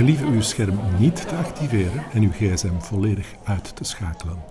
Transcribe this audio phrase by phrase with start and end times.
[0.00, 4.42] Gelieve uw scherm niet te activeren en uw gsm volledig uit te schakelen.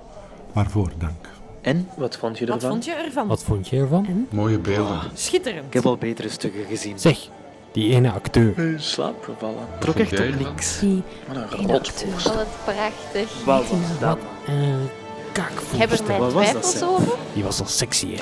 [0.53, 1.27] Waarvoor dank.
[1.61, 1.89] En?
[1.97, 2.69] Wat vond je Wat ervan?
[2.69, 3.27] vond je ervan?
[3.27, 4.27] Wat vond je ervan?
[4.31, 4.99] Mooie beelden.
[5.13, 5.65] Schitterend.
[5.65, 6.99] Ik heb al betere stukken gezien.
[6.99, 7.29] Zeg,
[7.71, 8.57] die ene acteur.
[8.59, 9.67] In slaap gevallen.
[9.79, 10.79] Trok echt op niks.
[10.79, 11.67] Die Wat een.
[11.67, 13.43] Wat prachtig.
[13.45, 14.17] Wat was dat?
[14.47, 14.53] Eh,
[15.33, 17.13] Ik heb er Wat twijfels over.
[17.33, 18.21] Die was al sexy, hè?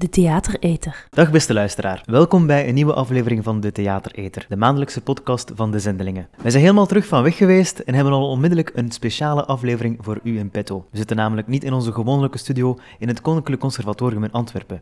[0.00, 1.06] De Theatereter.
[1.10, 5.70] Dag beste luisteraar, welkom bij een nieuwe aflevering van De Theatereter, de maandelijkse podcast van
[5.70, 6.28] de Zendelingen.
[6.42, 10.20] Wij zijn helemaal terug van weg geweest en hebben al onmiddellijk een speciale aflevering voor
[10.22, 10.86] u in petto.
[10.90, 14.80] We zitten namelijk niet in onze gewone studio in het Koninklijk Conservatorium in Antwerpen.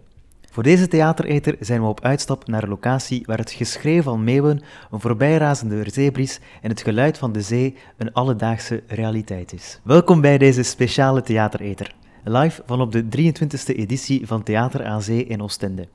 [0.51, 4.62] Voor deze theatereter zijn we op uitstap naar een locatie waar het geschreeuw van meeuwen,
[4.91, 9.81] een voorbijrazende zeebries en het geluid van de zee een alledaagse realiteit is.
[9.83, 11.95] Welkom bij deze speciale theatereter.
[12.25, 15.89] Live van op de 23e editie van Theater aan Zee in Oostende.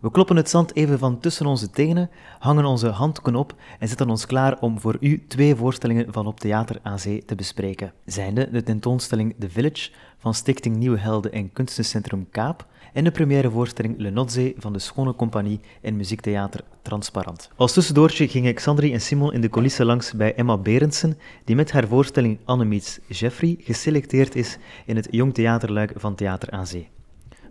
[0.00, 4.10] We kloppen het zand even van tussen onze tenen, hangen onze handdoeken op en zetten
[4.10, 7.92] ons klaar om voor u twee voorstellingen van op Theater aan te bespreken.
[8.04, 13.50] Zijnde de tentoonstelling The Village van Stichting Nieuwe Helden en Kunstencentrum Kaap en de première
[13.50, 17.50] voorstelling Le Notzee van de Schone Compagnie en muziektheater Transparant.
[17.56, 21.72] Als tussendoortje gingen Xandri en Simon in de coulissen langs bij Emma Berendsen, die met
[21.72, 26.88] haar voorstelling Anne meets Jeffrey geselecteerd is in het Jong Theaterluik van Theater aan Zee.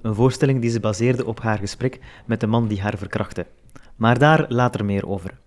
[0.02, 3.46] Een voorstelling die ze baseerde op haar gesprek met de man die haar verkrachtte.
[3.96, 5.42] Maar daar later meer over.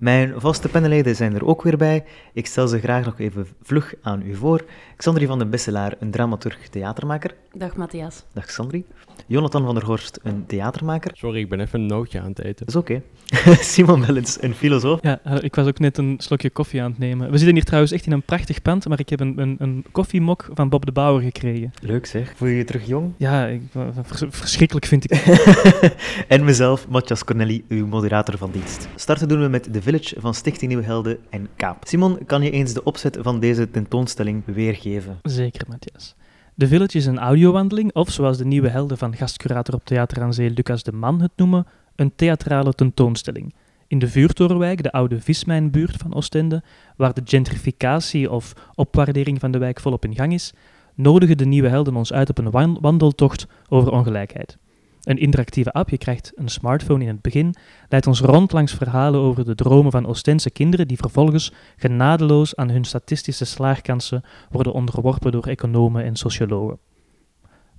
[0.00, 2.04] Mijn vaste panelleden zijn er ook weer bij.
[2.32, 4.64] Ik stel ze graag nog even vlug aan u voor.
[4.96, 7.34] Xandri van den Besselaar, een dramaturg theatermaker.
[7.52, 8.24] Dag Matthias.
[8.34, 8.84] Dag Xandri.
[9.26, 11.10] Jonathan van der Horst, een theatermaker.
[11.14, 12.66] Sorry, ik ben even een nootje aan het eten.
[12.66, 13.02] Dat is oké.
[13.72, 14.98] Simon Wellens, een filosoof.
[15.02, 17.30] Ja, eh, ik was ook net een slokje koffie aan het nemen.
[17.30, 19.84] We zitten hier trouwens echt in een prachtig pand, maar ik heb een, een, een
[19.92, 21.72] koffiemok van Bob de Bouwer gekregen.
[21.82, 22.32] Leuk zeg.
[22.36, 23.12] Voel je je terug jong?
[23.16, 25.94] Ja, ik, eh, vers- verschrikkelijk vind ik het.
[26.28, 28.88] en mezelf, Matthias Corneli, uw moderator van dienst.
[28.94, 31.86] Starten doen we met The Village van Stichting Nieuwe Helden en Kaap.
[31.86, 35.18] Simon, kan je eens de opzet van deze tentoonstelling weergeven?
[35.22, 36.14] Zeker, Matthias.
[36.56, 40.34] The Village is een audiowandeling, of zoals de nieuwe helden van gastcurator op Theater aan
[40.34, 43.54] Zee Lucas de Man het noemen, een theatrale tentoonstelling.
[43.86, 46.62] In de Vuurtorenwijk, de oude vismijnbuurt van Oostende,
[46.96, 50.52] waar de gentrificatie of opwaardering van de wijk volop in gang is,
[50.94, 54.58] nodigen de nieuwe helden ons uit op een wan- wandeltocht over ongelijkheid.
[55.00, 57.54] Een interactieve app, je krijgt een smartphone in het begin,
[57.88, 62.70] leidt ons rond langs verhalen over de dromen van Oostense kinderen die vervolgens genadeloos aan
[62.70, 66.78] hun statistische slaagkansen worden onderworpen door economen en sociologen.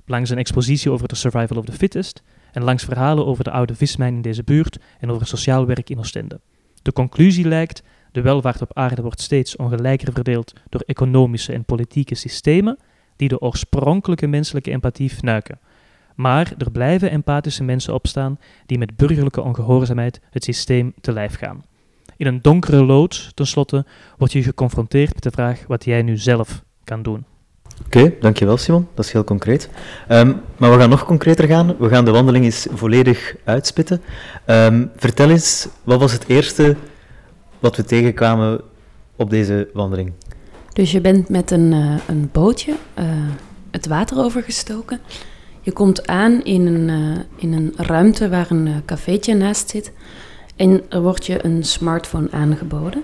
[0.05, 3.75] Langs een expositie over de survival of the fittest en langs verhalen over de oude
[3.75, 6.39] vismijn in deze buurt en over sociaal werk in Oostende.
[6.81, 12.15] De conclusie lijkt, de welvaart op aarde wordt steeds ongelijker verdeeld door economische en politieke
[12.15, 12.77] systemen
[13.15, 15.59] die de oorspronkelijke menselijke empathie fnuiken.
[16.21, 21.63] Maar er blijven empathische mensen opstaan die met burgerlijke ongehoorzaamheid het systeem te lijf gaan.
[22.17, 23.85] In een donkere loods, tenslotte,
[24.17, 27.25] word je geconfronteerd met de vraag wat jij nu zelf kan doen.
[27.85, 28.87] Oké, dankjewel Simon.
[28.93, 29.69] Dat is heel concreet.
[30.07, 31.77] Ehm, maar we gaan nog concreter gaan.
[31.77, 34.01] We gaan de wandeling eens volledig uitspitten.
[34.45, 36.75] Ehm, vertel eens, wat was het eerste
[37.59, 38.61] wat we tegenkwamen
[39.15, 40.13] op deze wandeling?
[40.73, 43.05] Dus je bent met een, eh, een bootje eh,
[43.71, 44.99] het water overgestoken.
[45.61, 49.91] Je komt aan in een, eh, in een ruimte waar een eh, cafeetje naast zit.
[50.55, 53.03] En er wordt je een smartphone aangeboden.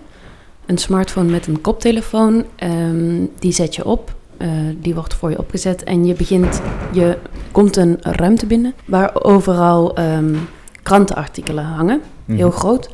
[0.66, 2.46] Een smartphone met een koptelefoon.
[2.56, 4.16] ehm, die zet je op.
[4.38, 4.50] eh,
[4.82, 5.84] die wordt voor je opgezet.
[5.84, 7.18] En je begint, je
[7.52, 10.36] komt een ruimte binnen waar overal ehm,
[10.84, 12.02] krantenartikelen hangen.
[12.26, 12.58] Heel Mhm.
[12.58, 12.90] groot.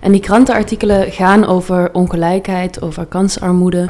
[0.00, 3.86] En die krantenartikelen gaan over ongelijkheid, over kansarmoede.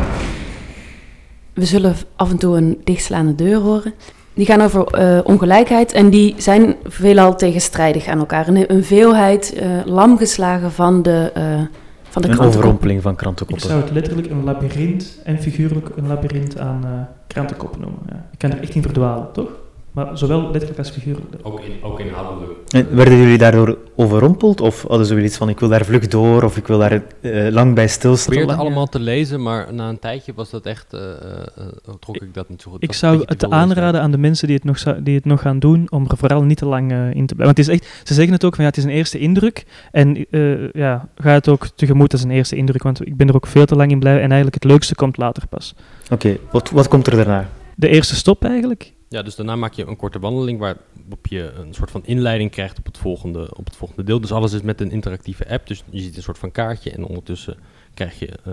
[1.54, 3.94] We zullen af en toe een dichtslaande deur horen.
[4.40, 8.48] Die gaan over eh, ongelijkheid en die zijn veelal tegenstrijdig aan elkaar.
[8.48, 12.46] Een, een veelheid, eh lamgeslagen van de, eh van de Een krantenkop.
[12.46, 13.66] overrompeling van Ik krantenkoppen.
[13.68, 16.90] zou het letterlijk een labyrint en figuurlijk een labyrint aan eh
[17.26, 18.00] krantenkoppen noemen.
[18.08, 18.24] Ja.
[18.30, 19.48] Je kan er echt in verdwalen, toch?
[19.92, 21.26] Maar zowel letterlijk als figuurlijk.
[21.42, 22.52] Ook, in, ook inhoudelijk.
[22.68, 24.60] En werden jullie daardoor overrompeld?
[24.60, 27.48] Of hadden ze iets van, ik wil daar vlug door, of ik wil daar eh,
[27.52, 28.24] lang bij Ik stilstaan?
[28.26, 31.64] probeerde lang, allemaal te lezen, maar na een tijdje was dat echt, eh, eh,
[32.00, 32.82] trok ik dat niet zo goed.
[32.82, 35.58] Ik zou het aanraden aan de mensen die het nog, zou- die het nog gaan
[35.58, 37.36] doen, om er vooral niet te lang in te blijven.
[37.36, 39.64] Want het is echt, ze zeggen het ook van ja, het is een eerste indruk.
[39.92, 43.34] En eh, ja, ga het ook tegemoet als een eerste indruk, want ik ben er
[43.34, 44.22] ook veel te lang in blijven.
[44.22, 45.74] En eigenlijk het leukste komt later pas.
[46.10, 47.48] Oké, wat, wat komt er daarna?
[47.76, 48.92] De eerste stop eigenlijk.
[49.10, 52.78] Ja, dus daarna maak je een korte wandeling waarop je een soort van inleiding krijgt
[52.78, 54.20] op het volgende, op het volgende deel.
[54.20, 57.04] Dus alles is met een interactieve app, dus je ziet een soort van kaartje en
[57.04, 57.56] ondertussen
[57.94, 58.52] krijg je eh,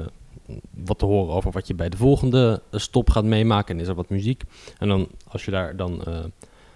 [0.86, 3.88] wat te horen over wat je bij de volgende eh, stop gaat meemaken en is
[3.88, 4.44] er wat muziek.
[4.77, 6.19] En dan als je daar dan eh,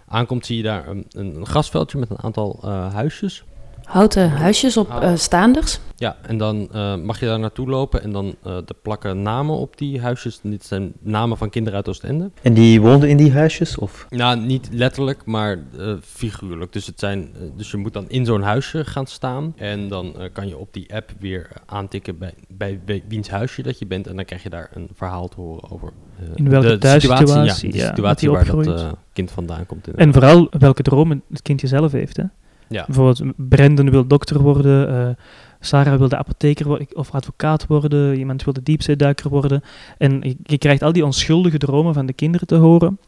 [0.06, 2.60] aankomt zie je daar een, een grasveldje met een aantal
[2.92, 3.44] huisjes
[3.92, 5.80] Houten huisjes op eh, staanders.
[5.96, 9.56] Ja, en dan eh, mag je daar naartoe lopen en dan eh er plakken namen
[9.56, 10.40] op die huisjes.
[10.44, 12.32] Dit zijn namen van kinderen uit Oostende.
[12.42, 13.78] En die woonden in die huisjes?
[13.78, 14.06] Of?
[14.10, 16.74] Nou, niet letterlijk, maar eh, figuurlijk.
[16.74, 19.54] Dus, het zijn, dus je moet dan in zo'n huisje gaan staan.
[19.58, 23.62] En dan eh, kan je op die app weer aantikken bij, bij wie- wiens huisje
[23.62, 24.08] dat je bent.
[24.08, 27.28] En dan krijg je daar een verhaal te horen over eh, In welke de thuissituatie,
[27.28, 29.88] situatie, ja, de ja, situatie waar dat eh, kind vandaan komt.
[29.88, 32.18] En vooral welke dromen het kindje zelf heeft.
[32.18, 32.24] Hè?
[32.72, 32.86] Ja.
[32.86, 35.24] Bijvoorbeeld, Brendan wil dokter worden, eh,
[35.60, 39.64] Sarah wilde apotheker of advocaat worden, iemand wilde diepzeeduiker worden.
[39.98, 43.00] En je, je krijgt al die onschuldige dromen van de kinderen te horen,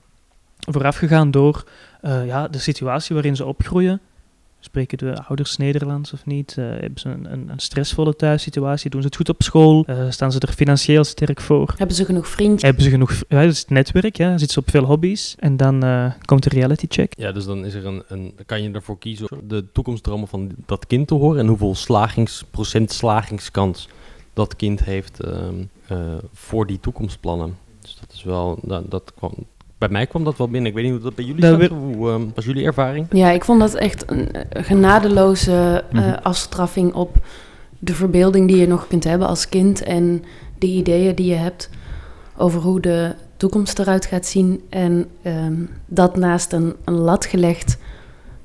[0.59, 1.63] voorafgegaan door
[2.01, 4.01] eh, ja, de situatie waarin ze opgroeien.
[4.63, 6.57] Spreken de ouders Nederlands of niet?
[6.57, 8.89] Eh, hebben ze een, een, een stressvolle thuissituatie?
[8.89, 9.83] Doen ze het goed op school?
[9.85, 11.73] Eh, staan ze er financieel sterk voor?
[11.77, 12.61] Hebben ze genoeg vriendjes?
[12.61, 13.11] Hebben ze genoeg...
[13.27, 14.29] Ja, dat is het netwerk, ja.
[14.29, 15.35] Zitten ze op veel hobby's?
[15.39, 17.13] En dan eh, komt de reality check.
[17.17, 20.27] Ja, dus dan is er een, een, dan kan je ervoor kiezen om de toekomstdromen
[20.27, 23.87] van dat kind te horen en hoeveel slagings, procent slagingskans
[24.33, 25.97] dat kind heeft ehm, eh,
[26.33, 27.57] voor die toekomstplannen.
[27.81, 29.33] Dus dat is wel, dat, dat kwam,
[29.83, 30.69] bij mij kwam dat wel binnen.
[30.69, 31.69] Ik weet niet hoe dat bij jullie Dat zat.
[31.69, 33.07] Hoe ehm, was jullie ervaring?
[33.11, 36.13] Ja, ik vond dat echt een eh, genadeloze eh, Mhm.
[36.21, 37.15] afstraffing op
[37.79, 40.23] de verbeelding die je nog kunt hebben als kind en
[40.57, 41.69] de ideeën die je hebt
[42.37, 44.61] over hoe de toekomst eruit gaat zien.
[44.69, 45.53] En ehm,
[45.85, 47.77] dat naast een, een lat gelegd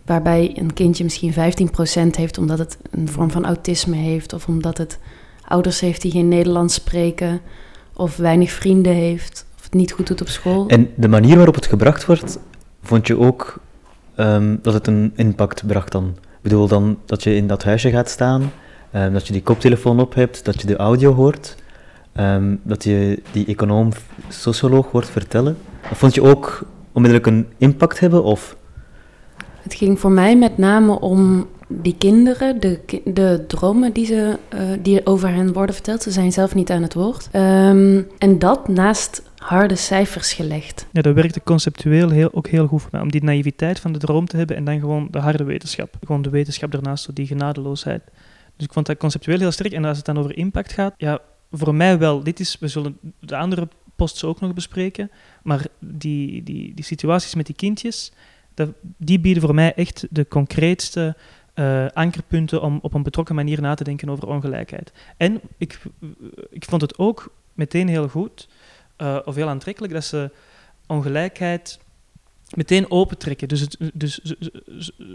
[0.07, 4.79] waarbij een kindje misschien 15% heeft omdat het een vorm van autisme heeft of omdat
[4.79, 4.99] het
[5.49, 7.41] ouders heeft die geen Nederlands spreken
[7.97, 10.69] of weinig vrienden heeft het niet goed doet op school.
[10.69, 12.39] En de manier waarop het gebracht wordt,
[12.83, 13.61] vond je ook
[14.15, 16.15] ehm, dat het een impact bracht dan?
[16.17, 18.53] Ik bedoel dan dat je in dat huisje gaat staan,
[18.91, 21.57] ehm, dat je die koptelefoon op hebt, dat je de audio hoort,
[22.13, 23.89] ehm, dat je die econoom,
[24.29, 25.57] socioloog hoort vertellen.
[25.89, 26.63] Dat vond je ook
[26.93, 28.23] onmiddellijk een impact hebben?
[28.23, 28.57] Of
[29.63, 34.61] Het ging voor mij met name om die kinderen, de, de dromen die, ze, eh,
[34.83, 36.03] die over hen worden verteld.
[36.03, 37.29] Ze zijn zelf niet aan het woord.
[37.33, 40.87] En dat naast harde cijfers gelegd.
[40.93, 43.01] Ja, dat werkte conceptueel heel, ook heel goed voor mij.
[43.01, 45.97] Om die naïviteit van de droom te hebben en dan gewoon de harde wetenschap.
[46.01, 48.03] Gewoon de wetenschap daarnaast, die genadeloosheid.
[48.57, 49.73] Dus ik vond dat conceptueel heel sterk.
[49.73, 51.21] En als het dan over impact gaat, ja,
[51.51, 52.23] voor mij wel.
[52.23, 55.11] Dit is, we zullen de andere posts ook nog bespreken.
[55.43, 58.13] Maar die, die, die situaties met die kindjes,
[58.55, 61.17] dat, die bieden voor mij echt de concreetste
[61.55, 64.93] eh, ankerpunten om op een betrokken manier na te denken over ongelijkheid.
[65.17, 65.79] En ik,
[66.51, 68.49] ik vond het ook meteen heel goed,
[68.99, 70.31] eh, of heel aantrekkelijk, dat ze
[70.87, 71.79] ongelijkheid
[72.55, 73.49] meteen opentrekken.
[73.49, 74.37] Dus, het, dus ze,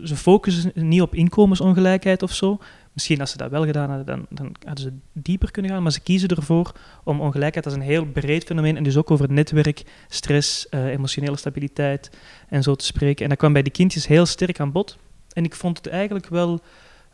[0.03, 2.59] ze- focussen niet op inkomensongelijkheid of zo.
[2.93, 5.83] Misschien als ze dat wel gedaan hadden, dan, dan hadden ze dieper kunnen gaan.
[5.83, 6.71] Maar ze kiezen ervoor
[7.03, 11.37] om ongelijkheid als een heel breed fenomeen en dus ook over netwerk, stress, eh, emotionele
[11.37, 12.09] stabiliteit
[12.49, 13.23] en zo te spreken.
[13.23, 14.97] En dat kwam bij die kindjes heel sterk aan bod.
[15.33, 16.59] En ik vond het eigenlijk wel...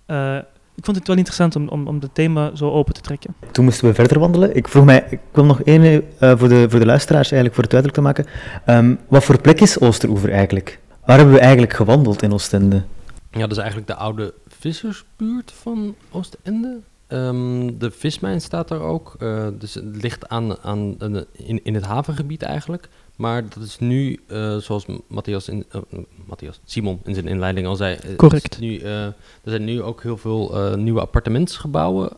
[0.05, 0.37] eh,
[0.79, 3.35] ik vond het wel interessant om, om, om het thema zo open te trekken.
[3.51, 4.55] toen moesten we verder wandelen.
[4.55, 5.83] Ik vroeg mij, ik wil nog één
[6.19, 8.25] eh, voor, de, voor de luisteraars eigenlijk voor het duidelijk te maken.
[8.65, 10.79] Ehm, wat voor plek is Oosteroever eigenlijk?
[11.05, 12.83] Waar hebben we eigenlijk gewandeld in Oostende?
[13.31, 16.77] Ja, dat is eigenlijk de oude vissersbuurt van Oostende.
[17.07, 19.15] Ehm, de vismijn staat daar ook.
[19.19, 22.89] eh, dus het ligt aan, aan, aan- in, in het havengebied eigenlijk.
[23.19, 25.81] Maar dat is nu, eh, zoals Matthias, in, eh,
[26.25, 27.95] Matthias, Simon in zijn inleiding al zei.
[27.95, 28.59] eh, Correct.
[28.59, 32.09] Nu, er zijn nu ook heel veel nieuwe appartementsgebouwen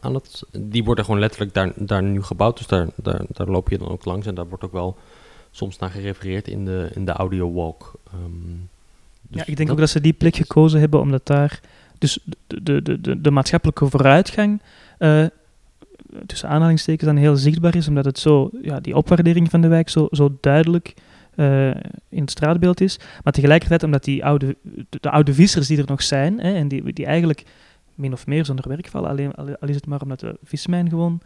[0.00, 0.42] aan het...
[0.50, 2.56] Die worden gewoon letterlijk daar, daar nu gebouwd.
[2.56, 4.26] Dus daar, daar, daar loop je dan ook langs.
[4.26, 4.96] En daar wordt ook wel
[5.50, 7.92] soms naar gerefereerd in de, in de audio walk.
[8.06, 8.56] Ehm,
[9.22, 11.60] dus ja, ik denk ook dat ze die plek gekozen hebben omdat daar
[11.98, 14.60] dus de, de, de, de, de maatschappelijke vooruitgang
[16.26, 19.88] tussen aanhalingstekens dan heel zichtbaar is, omdat het zo, ja, die opwaardering van de wijk
[19.88, 20.94] zo, zo duidelijk
[21.34, 21.68] eh,
[22.08, 22.98] in het straatbeeld is.
[23.24, 26.68] Maar tegelijkertijd omdat die oude, de, de oude vissers die er nog zijn, hè, en
[26.68, 27.44] die, die eigenlijk
[27.94, 30.88] min of meer zonder werk vallen, alleen, al al is het maar omdat de vismijn
[30.88, 31.20] gewoon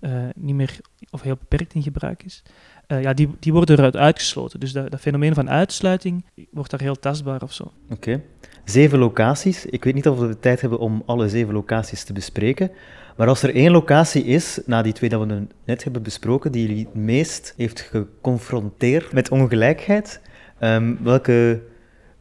[0.00, 0.78] eh, niet meer
[1.10, 2.42] of heel beperkt in gebruik is.
[2.86, 4.60] Eh, ja, die, die worden eruit uitgesloten.
[4.60, 7.72] Dus dat, dat fenomeen van uitsluiting wordt daar heel tastbaar of zo.
[7.90, 8.22] Oké.
[8.64, 9.66] Zeven locaties.
[9.66, 12.70] Ik weet niet of we de tijd hebben om alle zeven locaties te bespreken.
[13.16, 16.52] Maar als er één locatie is, na die twee dat we nu net hebben besproken,
[16.52, 20.20] die jullie het meest heeft geconfronteerd met ongelijkheid,
[20.58, 21.62] ehm, welke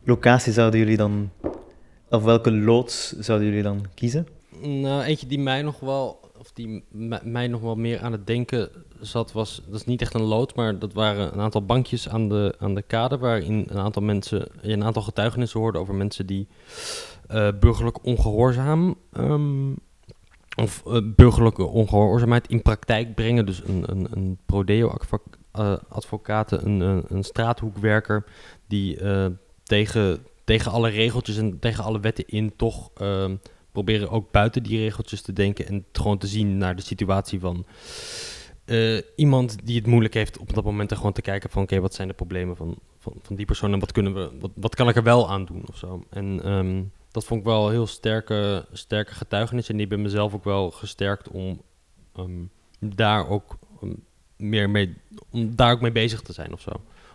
[0.03, 1.29] locatie zouden jullie dan,
[2.09, 4.27] of welke loods zouden jullie dan kiezen?
[4.61, 6.83] Nou, eentje die mij nog wel, of die
[7.23, 10.55] mij nog wel meer aan het denken zat, was, dat is niet echt een lood,
[10.55, 14.47] maar dat waren een aantal bankjes aan de, aan de kade, waarin een aantal mensen,
[14.61, 16.47] een aantal getuigenissen hoorde over mensen die
[17.27, 19.71] eh, burgerlijk ongehoorzaam, ehm,
[20.55, 23.45] of eh, burgerlijke ongehoorzaamheid in praktijk brengen.
[23.45, 28.23] Dus een, een, een prodeo-advocaat, een, een, een straathoekwerker
[28.67, 29.25] die eh,
[29.63, 33.35] tegen tegen alle regeltjes en tegen alle wetten in toch ehm,
[33.75, 37.65] proberen ook buiten die regeltjes te denken en gewoon te zien naar de situatie van
[38.65, 41.79] eh, iemand die het moeilijk heeft op dat moment en gewoon te kijken van oké,
[41.79, 44.75] wat zijn de problemen van, van, van die persoon en wat kunnen we, wat, wat
[44.75, 46.03] kan ik er wel aan doen of zo.
[46.09, 50.33] En ehm, dat vond ik wel een heel sterke, sterke getuigenis en die bij mezelf
[50.33, 51.61] ook wel gesterkt om
[52.15, 52.43] ehm,
[52.79, 53.93] daar ook ehm,
[54.37, 54.95] meer mee,
[55.29, 56.71] om daar ook mee bezig te zijn of zo.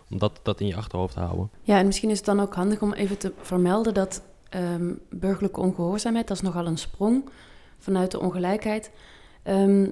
[0.09, 1.49] Om dat, dat in je achterhoofd te houden.
[1.61, 5.59] Ja, en misschien is het dan ook handig om even te vermelden dat ehm, burgerlijke
[5.59, 7.29] ongehoorzaamheid, dat is nogal een sprong
[7.77, 8.91] vanuit de ongelijkheid.
[9.43, 9.87] Ehm,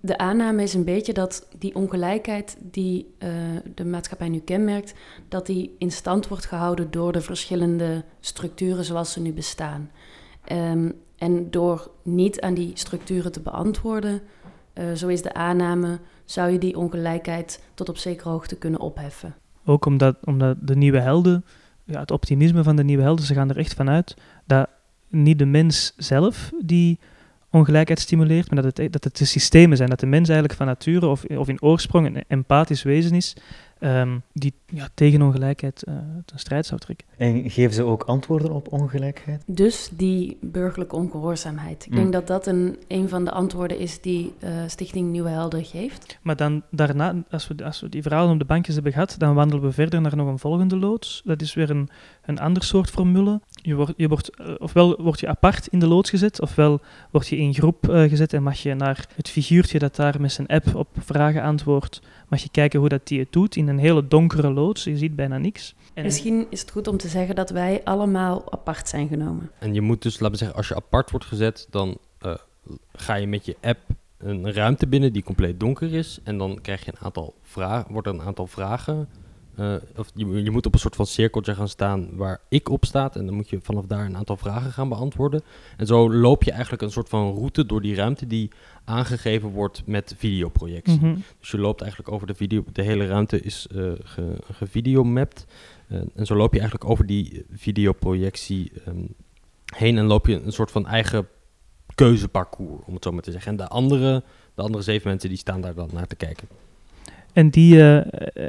[0.00, 3.30] de aanname is een beetje dat die ongelijkheid die eh,
[3.74, 4.94] de maatschappij nu kenmerkt,
[5.28, 9.90] dat die in stand wordt gehouden door de verschillende structuren zoals ze nu bestaan.
[10.44, 14.20] Ehm, en door niet aan die structuren te beantwoorden,
[14.72, 19.34] eh, zo is de aanname, zou je die ongelijkheid tot op zekere hoogte kunnen opheffen.
[19.64, 21.44] Ook omdat, omdat de nieuwe helden,
[21.90, 24.16] ja, het optimisme van de nieuwe helden, ze gaan er echt vanuit
[24.46, 24.68] dat
[25.08, 26.98] niet de mens zelf die
[27.50, 29.88] ongelijkheid stimuleert, maar dat het, dat het de systemen zijn.
[29.88, 33.36] Dat de mens eigenlijk van nature of, of in oorsprong een empathisch wezen is
[33.80, 35.94] ehm, die ja, tegen ongelijkheid eh,
[36.24, 37.06] ten strijd zou trekken.
[37.16, 39.42] En geven ze ook antwoorden op ongelijkheid?
[39.46, 41.84] Dus die burgerlijke ongehoorzaamheid.
[41.84, 41.96] Ik Mm.
[41.96, 46.18] denk dat dat een, een van de antwoorden is die eh, Stichting Nieuwe Helden geeft.
[46.22, 49.34] Maar dan daarna, als we, als we die verhalen op de bankjes hebben gehad, dan
[49.34, 51.22] wandelen we verder naar nog een volgende loods.
[51.24, 51.88] Dat is weer een,
[52.24, 53.40] een ander soort formule.
[53.50, 56.80] Je wordt, je wordt, eh, ofwel word je apart in de loods gezet, ofwel
[57.10, 60.32] word je in groep eh, gezet en mag je naar het figuurtje dat daar met
[60.32, 63.78] zijn app op vragen antwoordt, mag je kijken hoe dat die het doet in een
[63.78, 64.84] hele donkere loods.
[64.84, 65.74] Je ziet bijna niks.
[65.94, 69.50] En Misschien is het goed om te zeggen dat wij allemaal apart zijn genomen.
[69.58, 72.34] En je moet dus, laten we zeggen, als je apart wordt gezet, dan eh,
[72.92, 73.78] ga je met je app
[74.18, 76.18] een ruimte binnen die compleet donker is.
[76.24, 79.08] En dan krijg je een aantal vragen, wordt er een aantal vragen.
[79.58, 82.84] Eh, of je, je moet op een soort van cirkeltje gaan staan waar ik op
[82.84, 83.16] staat.
[83.16, 85.42] En dan moet je vanaf daar een aantal vragen gaan beantwoorden.
[85.76, 88.50] En zo loop je eigenlijk een soort van route door die ruimte die
[88.84, 91.00] aangegeven wordt met videoprojectie.
[91.00, 91.16] Mhm.
[91.40, 92.64] Dus je loopt eigenlijk over de video.
[92.72, 95.46] De hele ruimte is eh ge, gevideomapt.
[95.88, 99.04] Eh, en zo loop je eigenlijk over die videoprojectie ehm,
[99.76, 101.28] heen en loop je een soort van eigen
[101.94, 103.50] keuzeparcours, om het zo maar te zeggen.
[103.50, 104.22] En de andere,
[104.54, 106.48] de andere zeven mensen die staan daar dan naar te kijken.
[107.38, 107.96] En die, eh,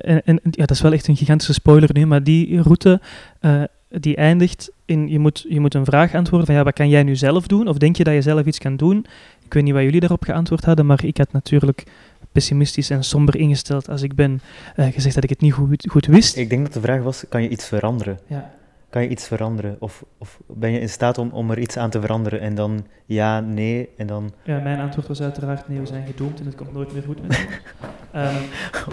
[0.01, 3.01] en, en, ja, dat is wel echt een gigantische spoiler nu, maar die route
[3.39, 6.89] eh, die eindigt in, je moet, je moet een vraag antwoorden van ja, wat kan
[6.89, 7.67] jij nu zelf doen?
[7.67, 9.05] Of denk je dat je zelf iets kan doen?
[9.45, 11.83] Ik weet niet wat jullie daarop geantwoord hadden, maar ik had natuurlijk
[12.31, 14.41] pessimistisch en somber ingesteld als ik ben
[14.75, 16.37] eh, gezegd dat ik het niet goed, goed wist.
[16.37, 18.19] Ik denk dat de vraag was, kan je iets veranderen?
[18.27, 18.51] Ja.
[18.89, 19.75] Kan je iets veranderen?
[19.79, 22.41] Of, of ben je in staat om, om er iets aan te veranderen?
[22.41, 24.31] En dan ja, nee, en dan...
[24.43, 27.27] Ja, mijn antwoord was uiteraard nee, we zijn gedoemd en het komt nooit meer goed
[27.27, 27.47] met.
[28.11, 28.35] Ehm,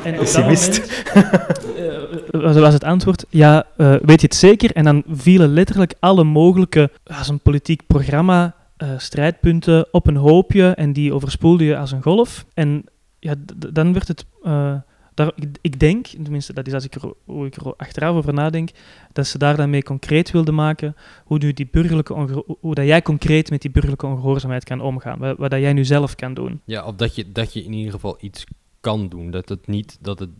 [0.04, 1.04] en op dat Pessimist.
[1.14, 4.72] moment eh, was, was het antwoord, ja, eh, weet je het zeker?
[4.72, 10.70] En dan vielen letterlijk alle mogelijke, als een politiek programma, eh, strijdpunten op een hoopje
[10.70, 12.46] en die overspoelde je als een golf.
[12.54, 12.84] En
[13.18, 13.34] ja,
[13.72, 14.26] dan werd het...
[15.16, 18.32] daar, ik, ik denk, tenminste dat is als ik er, hoe ik er achteraf over
[18.32, 18.70] nadenk,
[19.12, 23.02] dat ze daar dan mee concreet wilden maken hoe, nu die burgerlijke hoe dat jij
[23.02, 25.18] concreet met die burgerlijke ongehoorzaamheid kan omgaan.
[25.18, 26.60] Wat, wat dat jij nu zelf kan doen.
[26.64, 28.44] Ja, of dat je, dat je in ieder geval iets
[28.80, 29.30] kan doen.
[29.30, 30.30] Dat het niet, dat het,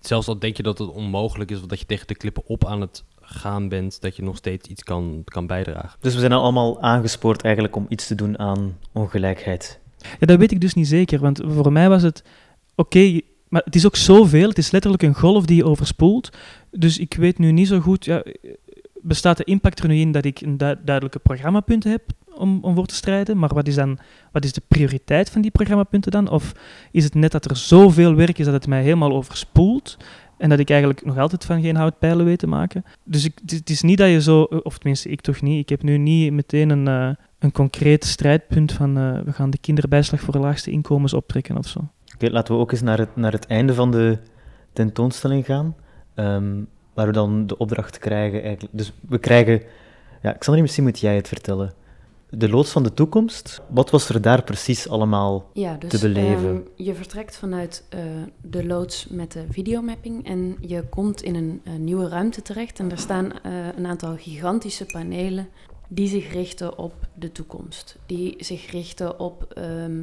[0.00, 2.66] zelfs al denk je dat het onmogelijk is, of dat je tegen de klippen op
[2.66, 5.98] aan het gaan bent, dat je nog steeds iets kan, kan bijdragen.
[6.00, 9.80] Dus we zijn allemaal aangespoord eigenlijk om iets te doen aan ongelijkheid.
[9.98, 12.24] Ja, dat weet ik dus niet zeker, want voor mij was het
[12.74, 14.48] oké, maar het is ook zoveel.
[14.48, 16.30] Het is letterlijk een golf die je overspoelt.
[16.70, 18.22] Dus ik weet nu niet zo goed, ja,
[19.02, 22.02] bestaat de impact er nu in dat ik een du- duidelijke programmapunten heb
[22.34, 23.38] om, om voor te strijden?
[23.38, 23.98] Maar wat is dan
[24.32, 26.28] wat is de prioriteit van die programmapunten dan?
[26.30, 26.52] Of
[26.90, 29.96] is het net dat er zoveel werk is dat het mij helemaal overspoelt?
[30.38, 32.84] En dat ik eigenlijk nog altijd van geen hout pijlen weet te maken.
[33.04, 35.82] Dus ik, het, is- niet dat je zo, of tenminste ik toch niet, ik heb
[35.82, 40.32] nu niet meteen een, eh, een concreet strijdpunt van eh, we gaan de kinderbijslag voor
[40.32, 41.88] de laagste inkomens optrekken of zo.
[42.14, 44.18] Oké, laten we ook eens naar het, naar het einde van de
[44.72, 45.76] tentoonstelling gaan.
[46.14, 46.62] ehm,
[46.94, 48.76] waar we dan de opdracht krijgen eigenlijk.
[48.76, 49.62] Dus we krijgen...
[50.22, 51.72] Ja, Xander, misschien moet jij het vertellen.
[52.30, 55.50] De loods van de toekomst, wat was er daar precies allemaal?
[55.52, 56.48] Ja, dus Te beleven.
[56.48, 58.00] ehm, je vertrekt vanuit eh,
[58.40, 62.78] de loods met de videomapping en je komt in een, nieuwe ruimte terecht.
[62.78, 65.48] En er staan eh, een aantal gigantische panelen
[65.88, 67.98] die zich richten op de toekomst.
[68.06, 70.00] Die zich richten op ehm,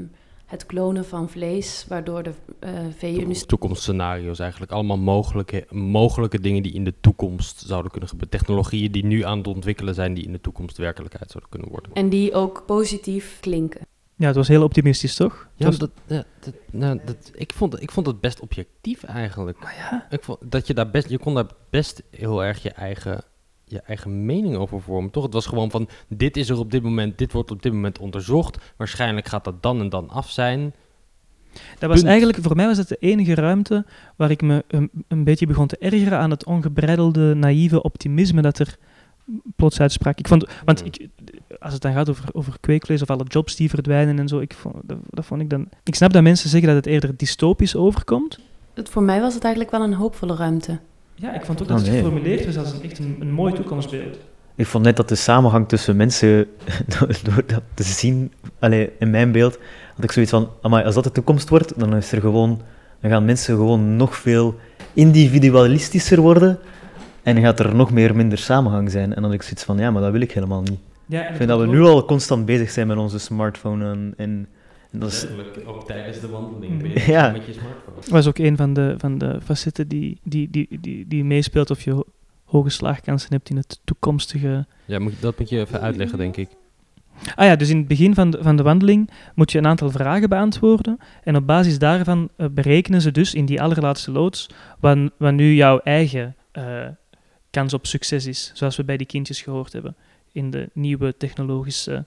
[0.54, 3.48] het klonen van vlees, waardoor de eh VU-industrie...
[3.48, 4.72] Toekomstscenario's eigenlijk.
[4.72, 8.38] Allemaal mogelijke, mogelijke dingen die in de toekomst zouden kunnen gebeuren.
[8.40, 11.92] Technologieën die nu aan het ontwikkelen zijn, die in de toekomst werkelijkheid zouden kunnen worden.
[11.94, 13.82] En die ook positief klinken.
[14.16, 15.48] Ja, het was heel optimistisch, toch?
[15.56, 19.58] Ja, was- dat, ja, dat, nou, dat, ik, vond, ik vond het best objectief eigenlijk.
[19.78, 23.24] Ja, Ik vond dat je daar best, je kon daar best heel erg je eigen,
[23.74, 25.24] je eigen mening over vormen, toch?
[25.24, 28.00] Het was gewoon van, dit is er op dit moment, dit wordt op dit moment
[28.00, 28.74] onderzocht.
[28.78, 30.74] Waarschijnlijk gaat dat dan en dan af zijn.
[31.80, 32.10] Dat was Punt.
[32.10, 35.68] eigenlijk, voor mij was het de enige ruimte waar ik me een, een beetje begon
[35.68, 38.78] te ergeren aan het ongebreidelde, naïeve optimisme dat er
[39.56, 40.20] plots uitsprak.
[40.20, 41.08] Ik vond, want ik,
[41.60, 44.54] als het dan gaat over, over kweekvlees of alle jobs die verdwijnen en zo, ik
[44.54, 45.70] vond, dat, dat vond ik dan...
[45.84, 48.40] Ik snap dat mensen zeggen dat het eerder dystopisch overkomt.
[48.74, 50.80] Het, voor mij was het eigenlijk wel een hoopvolle ruimte.
[51.16, 53.54] Ja, ik vond ook Oh, dat het geformuleerd was als een, echt een, een mooi
[53.54, 54.18] toekomstbeeld.
[54.56, 56.48] Ik vond net dat de samenhang tussen mensen,
[57.24, 59.58] door, dat te zien, allee, in mijn beeld,
[59.96, 62.62] had ik zoiets van, amai, als dat de toekomst wordt, dan is er gewoon,
[63.02, 64.56] dan gaan mensen gewoon nog veel
[64.94, 66.60] individualistischer worden
[67.24, 69.10] en dan gaat er nog meer minder samenhang zijn.
[69.10, 70.80] En dan had ik zoiets van, ja, maar dat wil ik helemaal niet.
[71.06, 74.26] Ja, Ik vind dat we nu al constant bezig zijn met onze smartphone en, en,
[74.26, 74.48] en
[75.00, 75.22] dat is...
[75.22, 76.80] Letterlijk, ook tijdens de wandeling Mm.
[76.80, 77.32] ben je Ja.
[77.32, 77.98] met je smartphone.
[78.10, 81.82] was ook een van de, van de facetten die, die, die, die, die meespeelt of
[81.84, 82.06] je ho-
[82.44, 84.66] hoge slaagkansen hebt in het toekomstige...
[84.86, 86.50] Ja, moet, dat moet je even uitleggen, denk ik.
[87.36, 89.90] Ah ja, dus in het begin van de, van de wandeling moet je een aantal
[89.92, 90.98] vragen beantwoorden.
[91.24, 95.54] En op basis daarvan eh, berekenen ze dus in die allerlaatste loods wat, wat nu
[95.54, 96.88] jouw eigen eh,
[97.50, 98.52] kans op succes is.
[98.54, 99.96] Zoals we bij die kindjes gehoord hebben
[100.32, 102.06] in de nieuwe technologische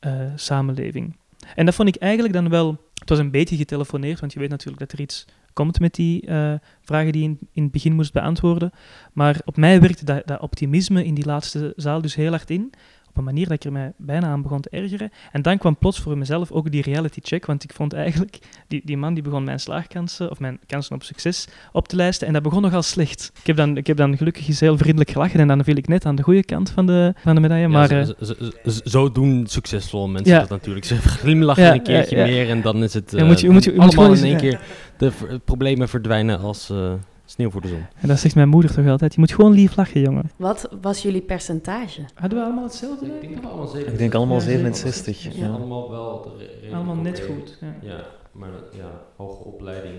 [0.00, 1.16] eh, samenleving.
[1.54, 2.90] En dat vond ik eigenlijk dan wel...
[2.94, 6.26] Het was een beetje getelefoneerd, want je weet natuurlijk dat er iets komt met die
[6.26, 8.70] eh, vragen die je in, het begin moest beantwoorden.
[9.12, 12.72] Maar op mij werkte dat, dat optimisme in die laatste zaal dus heel hard in.
[13.12, 15.10] Op een manier dat ik er mij bijna aan begon te ergeren.
[15.32, 18.38] En dan kwam plots voor mezelf ook die reality check, want ik vond eigenlijk,
[18.68, 22.26] die, die man die begon mijn slaagkansen, of mijn kansen op succes, op te lijsten.
[22.26, 23.32] En dat begon nogal slecht.
[23.40, 25.88] Ik heb dan, ik heb dan gelukkig eens heel vriendelijk gelachen en dan viel ik
[25.88, 27.68] net aan de goede kant van de, van de medaille.
[27.68, 30.40] maar, Ja, eh, zo, zo- zo- zo- zo doen succesvolle mensen Ja.
[30.40, 30.84] dat natuurlijk.
[30.86, 33.64] Ze glimlachen Ja, een keertje meer en dan is het Ja, eh, moet je- moet
[33.64, 34.60] je- allemaal in één keer
[34.98, 35.12] de
[35.44, 36.92] problemen verdwijnen als eh,
[37.24, 37.82] sneeuw voor de zon.
[38.00, 40.30] en dat zegt mijn moeder toch altijd, je moet gewoon lief lachen, jongen.
[40.36, 42.04] Wat was jullie percentage?
[42.14, 43.06] Hadden we allemaal hetzelfde?
[43.06, 45.22] allemaal Ik denk allemaal Ja, 67.
[45.22, 45.30] Ja.
[45.46, 45.52] Ja.
[45.52, 46.32] Allemaal wel
[46.72, 47.58] Allemaal net goed.
[47.60, 47.74] Ja.
[47.80, 49.94] Ja, maar ja, hoge opleiding,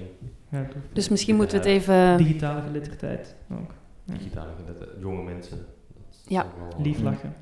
[0.50, 0.68] Ja.
[0.94, 2.18] Dus misschien moeten we het even...
[2.18, 3.72] Digitale geletterdheid ook.
[4.06, 5.58] digitale geletterde- jonge mensen.
[6.28, 6.46] Ja.
[6.78, 7.34] Lief lachen.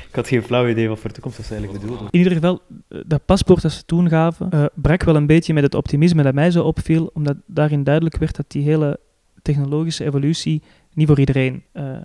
[0.09, 2.09] ik had geen flauw idee wat voor toekomst dat ze eigenlijk bedoelden.
[2.11, 5.55] In ieder geval, eh, dat paspoort dat ze toen gaven, eh, brak wel een beetje
[5.55, 9.01] met het optimisme dat mij zo opviel, omdat daarin duidelijk werd dat die hele
[9.43, 10.63] technologische evolutie
[10.95, 11.97] niet voor iedereen eh,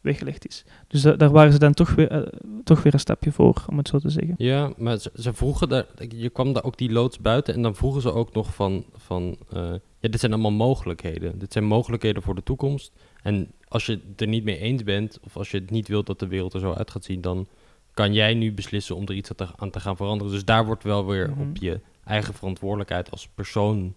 [0.00, 0.64] weggelegd is.
[0.88, 2.30] Dus da- daar waren ze dan toch weer,
[2.64, 4.34] toch weer een stapje voor, om het zo te zeggen.
[4.36, 7.74] Ja, maar ze, ze vroegen daar, je kwam daar ook die loods buiten en dan
[7.74, 11.38] vroegen ze ook nog van, van eh, ja, dit zijn allemaal mogelijkheden.
[11.38, 12.92] Dit zijn mogelijkheden voor de toekomst.
[13.22, 16.06] En als je het er niet mee eens bent, of als je het niet wilt
[16.06, 17.46] dat de wereld er zo uit gaat zien, dan
[17.94, 20.32] kan jij nu beslissen om er iets aan te, aan te gaan veranderen.
[20.32, 21.40] Dus daar wordt wel weer Mhm.
[21.40, 23.94] op je eigen verantwoordelijkheid als persoon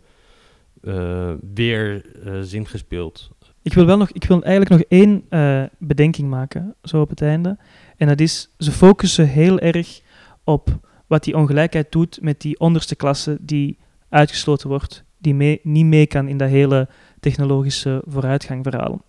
[0.81, 3.29] eh, weer eh, zin gespeeld.
[3.61, 7.21] Ik wil, wel nog, ik wil eigenlijk nog één eh, bedenking maken, zo op het
[7.21, 7.57] einde.
[7.97, 10.01] En dat is, ze focussen heel erg
[10.43, 13.77] op wat die ongelijkheid doet met die onderste klasse die
[14.09, 16.87] uitgesloten wordt, die mee, niet mee kan in dat hele
[17.19, 19.01] technologische vooruitgang verhaal.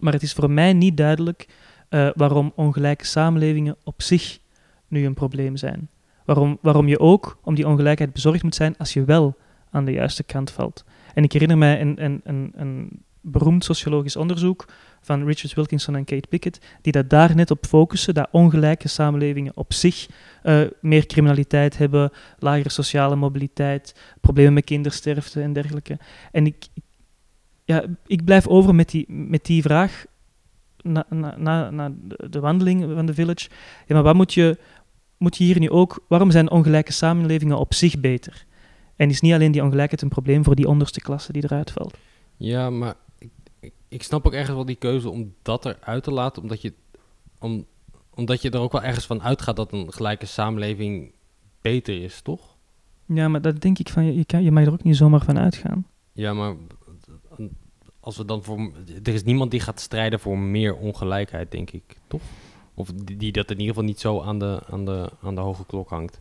[0.00, 1.48] Maar het is voor mij niet duidelijk
[1.88, 4.38] eh, waarom ongelijke samenlevingen op zich
[4.88, 5.88] nu een probleem zijn.
[6.24, 9.36] Waarom, waarom je ook om die ongelijkheid bezorgd moet zijn als je wel
[9.70, 10.84] aan de juiste kant valt.
[11.14, 14.64] En ik herinner mij een, een, een, een beroemd sociologisch onderzoek
[15.00, 19.56] van Richard Wilkinson en Kate Pickett, die dat daar net op focussen, dat ongelijke samenlevingen
[19.56, 20.06] op zich
[20.42, 25.98] eh, meer criminaliteit hebben, lagere sociale mobiliteit, problemen met kindersterfte en dergelijke.
[26.32, 26.84] En ik, ik-
[27.66, 30.04] ja, ik blijf over met die, met die vraag
[30.82, 33.48] na, na, na, na de- de wandeling van de village.
[33.86, 34.58] Ja, maar wat moet je,
[35.18, 36.04] moet je hier nu ook...
[36.08, 38.44] Waarom zijn ongelijke samenlevingen op zich beter?
[38.96, 41.96] En is niet alleen die ongelijkheid een probleem voor die onderste klasse die eruit valt?
[42.36, 46.10] Ja, maar ik, ik, ik snap ook ergens wel die keuze om dat eruit te
[46.10, 46.72] laten, omdat je,
[47.38, 47.66] om,
[48.14, 51.12] omdat je er ook wel ergens van uitgaat dat een gelijke samenleving
[51.60, 52.56] beter is, toch?
[53.06, 55.24] Ja, maar dat denk ik van, je, je, kan, je mag er ook niet zomaar
[55.24, 55.86] van uitgaan.
[56.12, 56.54] Ja, maar
[58.06, 58.70] als we dan voor.
[59.02, 62.20] Er is niemand die gaat strijden voor meer ongelijkheid, denk ik, toch?
[62.74, 65.40] Of die, die dat in ieder geval niet zo aan de, aan de, aan de
[65.40, 66.20] hoge klok hangt.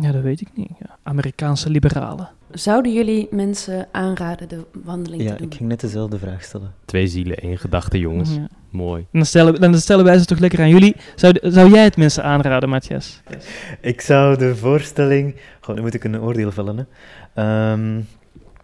[0.00, 0.70] Ja, dat weet ik niet.
[0.78, 0.98] Ja.
[1.02, 2.30] Amerikaanse liberalen.
[2.50, 5.46] Zouden jullie mensen aanraden de wandeling Ja, te doen?
[5.46, 6.74] ik ging net dezelfde vraag stellen.
[6.84, 8.34] Twee zielen, één gedachte, jongens.
[8.34, 8.48] Ja.
[8.70, 9.06] Mooi.
[9.12, 10.96] Dan, stellen, dan stellen wij ze toch lekker aan jullie.
[11.14, 13.20] Zou, zou jij het mensen aanraden, Matthias?
[13.80, 15.34] Ik zou de voorstelling...
[15.60, 16.84] Goh, nu moet ik een oordeel vellen, hè.
[17.34, 18.00] Ehm,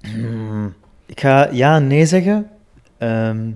[0.01, 0.75] hmm,
[1.09, 2.51] ik ga ja en nee zeggen.
[2.99, 3.51] Ehm,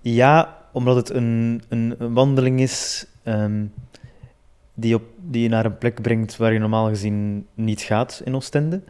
[0.00, 3.64] ja, omdat het een, een, wandeling is ehm,
[4.74, 8.34] die, op, die je naar een plek brengt waar je normaal gezien niet gaat in
[8.34, 8.80] Oostende.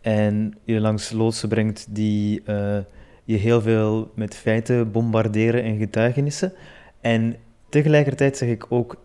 [0.00, 2.78] En je langs loodsen brengt die eh,
[3.24, 6.52] je heel veel met feiten bombarderen en getuigenissen.
[7.00, 7.36] En
[7.68, 8.96] tegelijkertijd zeg ik ook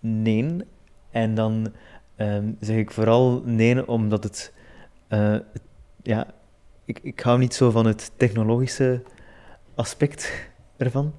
[0.00, 0.56] nee.
[1.10, 1.72] En dan
[2.16, 4.52] ehm, zeg ik vooral nee omdat het...
[5.08, 5.62] eh, het-
[6.02, 6.26] ja,
[6.84, 9.02] ik, ik hou niet zo van het technologische
[9.74, 10.32] aspect
[10.76, 11.12] ervan.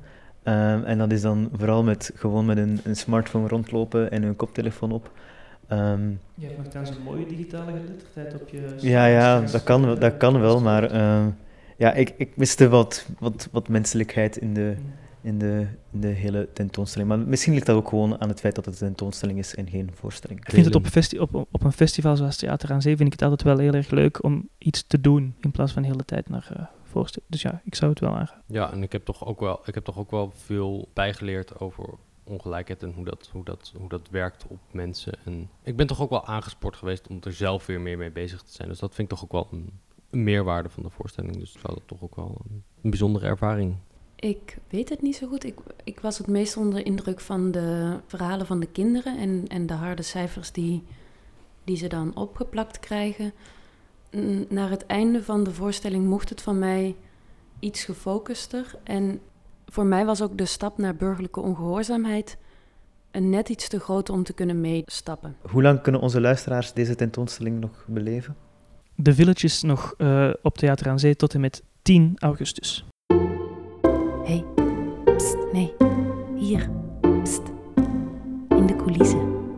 [0.43, 4.36] Ehm, en dat is dan vooral met gewoon met een, een smartphone rondlopen en een
[4.36, 5.12] koptelefoon op.
[5.67, 8.75] Ehm, Je hebt dan zo'n mooie digitale geletterdheid op je...
[8.80, 11.28] ja, ja, dat kan, wel- dat kan wel, maar ehm,
[11.78, 14.75] ja, ik, ik miste wat, wat, wat menselijkheid in de,
[15.26, 17.10] in, de, in de hele tentoonstelling.
[17.10, 19.70] Maar misschien ligt dat ook gewoon aan het feit dat het een tentoonstelling is en
[19.70, 20.40] geen voorstelling.
[20.40, 23.20] Ik vind het op, festi- op, op een festival zoals Theater aan Zee vind ik
[23.20, 26.06] het altijd wel heel erg leuk om iets te doen in plaats van de hele
[26.06, 27.32] tijd naar uh, voorstellingen.
[27.32, 28.42] Dus ja, ik zou het wel aangaan.
[28.46, 31.86] Ja, en ik heb toch ook wel, ik heb toch ook wel veel bijgeleerd over
[32.24, 35.14] ongelijkheid en hoe dat, hoe, dat, hoe dat werkt op mensen.
[35.24, 38.42] En ik ben toch ook wel aangespoord geweest om er zelf weer meer mee bezig
[38.42, 38.68] te zijn.
[38.68, 39.70] Dus dat vind ik toch ook wel een,
[40.10, 41.38] een meerwaarde van de voorstelling.
[41.38, 43.76] Dus ik zou dat toch ook wel een, een bijzondere ervaring
[44.15, 45.43] Ik weet het niet zo goed.
[45.43, 49.45] Ik, ik was het meest onder de indruk van de verhalen van de kinderen en,
[49.47, 50.84] en de harde cijfers die,
[51.63, 53.34] die ze dan opgeplakt krijgen.
[54.49, 56.95] Naar het einde van de voorstelling mocht het van mij
[57.60, 58.75] iets gefocuster.
[58.84, 59.19] En
[59.65, 62.38] voor mij was ook de stap naar burgerlijke ongehoorzaamheid
[63.12, 65.36] een net iets te groot om te kunnen meestappen.
[65.51, 68.36] Hoe lang kunnen onze luisteraars deze tentoonstelling nog beleven?
[68.95, 72.86] De Village is nog uh, op Theater aan Zee tot en met 10 augustus.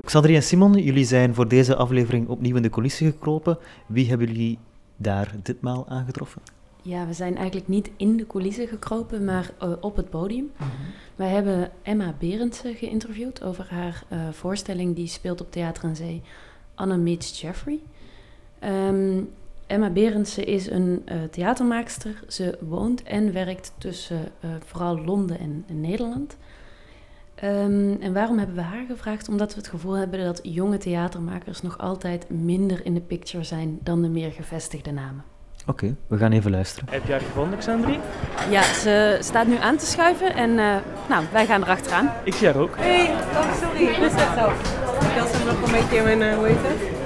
[0.08, 3.58] Xandri en Simon, jullie zijn voor deze aflevering opnieuw in de coulissen gekropen.
[3.88, 4.60] Wie hebben jullie
[4.96, 6.42] daar ditmaal aangetroffen?
[6.82, 10.52] Ja, we zijn eigenlijk niet in de coulissen gekropen, maar uh, op het podium.
[10.54, 10.76] Mm-hmm.
[11.16, 16.22] Wij hebben Emma Berendsen geïnterviewd over haar uh, voorstelling die speelt op Theater aan Zee,
[16.76, 17.80] Anna Meets Jeffrey.
[18.64, 19.30] Um,
[19.66, 22.24] Emma Berendsen is een uh, theatermaakster.
[22.28, 24.32] Ze woont en werkt tussen
[24.66, 26.38] vooral Londen en, en Nederland.
[27.44, 29.30] Um, en waarom hebben we haar gevraagd?
[29.30, 33.80] Omdat we het gevoel hebben dat jonge theatermakers nog altijd minder in de picture zijn
[33.84, 35.24] dan de meer gevestigde namen.
[35.62, 36.90] Oké, okay, we gaan even luisteren.
[36.92, 38.00] Heb je haar gevonden, Xandri?
[38.50, 40.76] Ja, ze staat nu aan te schuiven en uh,
[41.10, 42.12] nou, wij gaan erachteraan.
[42.24, 42.76] Ik zie haar ook.
[42.78, 44.50] Hey, oh sorry, dat is echt zo.
[44.50, 46.97] Ik ze nog een beetje in mijn, uh, hoe heet het?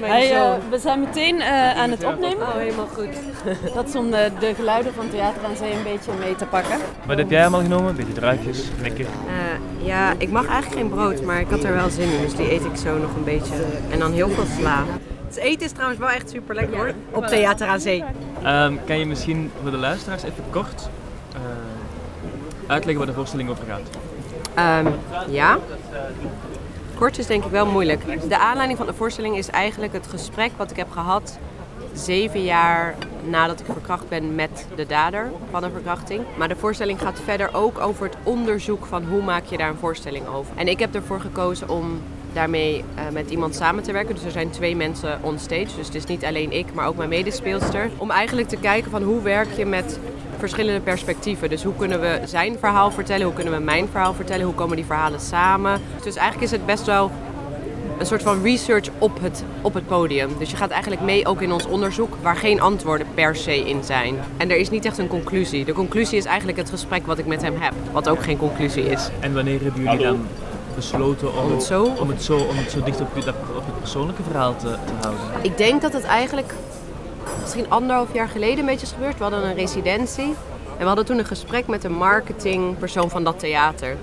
[0.00, 2.46] Hey, uh, we zijn meteen uh, aan het opnemen.
[2.46, 3.08] Oh, helemaal goed.
[3.74, 6.78] Dat is om de, de, geluiden van Theater aan Zee een beetje mee te pakken.
[7.06, 7.88] Wat heb jij allemaal genomen?
[7.88, 9.04] Een beetje druifjes, lekker.
[9.04, 12.20] Uh, ja, ik mag eigenlijk geen brood, maar ik had er wel zin in.
[12.20, 13.54] Dus die eet ik zo nog een beetje.
[13.90, 14.84] En dan heel veel sla.
[15.26, 16.92] Het eten is trouwens wel echt super lekker hoor.
[17.10, 18.04] Op Theater aan Zee.
[18.46, 20.88] Um, kan je misschien voor de luisteraars even kort
[21.34, 21.40] uh,
[22.66, 23.88] uitleggen waar de voorstelling over gaat?
[24.84, 24.94] Um,
[25.30, 25.58] ja.
[26.98, 28.28] Kort is denk ik wel moeilijk.
[28.28, 31.38] De aanleiding van de voorstelling is eigenlijk het gesprek wat ik heb gehad
[31.94, 36.22] zeven jaar nadat ik verkracht ben met de dader van een verkrachting.
[36.36, 39.76] Maar de voorstelling gaat verder ook over het onderzoek van hoe maak je daar een
[39.76, 40.52] voorstelling over.
[40.56, 42.00] En ik heb ervoor gekozen om
[42.32, 44.14] daarmee uh, met iemand samen te werken.
[44.14, 45.76] Dus er zijn twee mensen on stage.
[45.76, 47.90] Dus het is niet alleen ik, maar ook mijn medespeelster.
[47.96, 49.98] Om eigenlijk te kijken van hoe werk je met
[50.38, 51.48] verschillende perspectieven.
[51.48, 53.24] Dus hoe kunnen we zijn verhaal vertellen?
[53.24, 54.44] Hoe kunnen we mijn verhaal vertellen?
[54.44, 55.80] Hoe komen die verhalen samen?
[56.02, 57.10] Dus eigenlijk is het best wel
[57.98, 60.30] een soort van research op het, op het podium.
[60.38, 63.84] Dus je gaat eigenlijk mee ook in ons onderzoek waar geen antwoorden per se in
[63.84, 64.16] zijn.
[64.36, 65.64] En er is niet echt een conclusie.
[65.64, 67.72] De conclusie is eigenlijk het gesprek wat ik met hem heb.
[67.92, 69.08] Wat ook geen conclusie is.
[69.20, 70.26] En wanneer hebben jullie dan
[70.74, 73.22] besloten om, om, het zo, om, het zo, om het zo dicht op op
[73.66, 75.24] je persoonlijke verhaal te, te houden?
[75.42, 76.54] Ik denk dat het eigenlijk
[77.40, 79.16] misschien anderhalf jaar geleden een beetje gebeurd.
[79.16, 80.34] We hadden een residentie.
[80.68, 83.96] En we hadden toen een gesprek met een marketingpersoon van dat theater.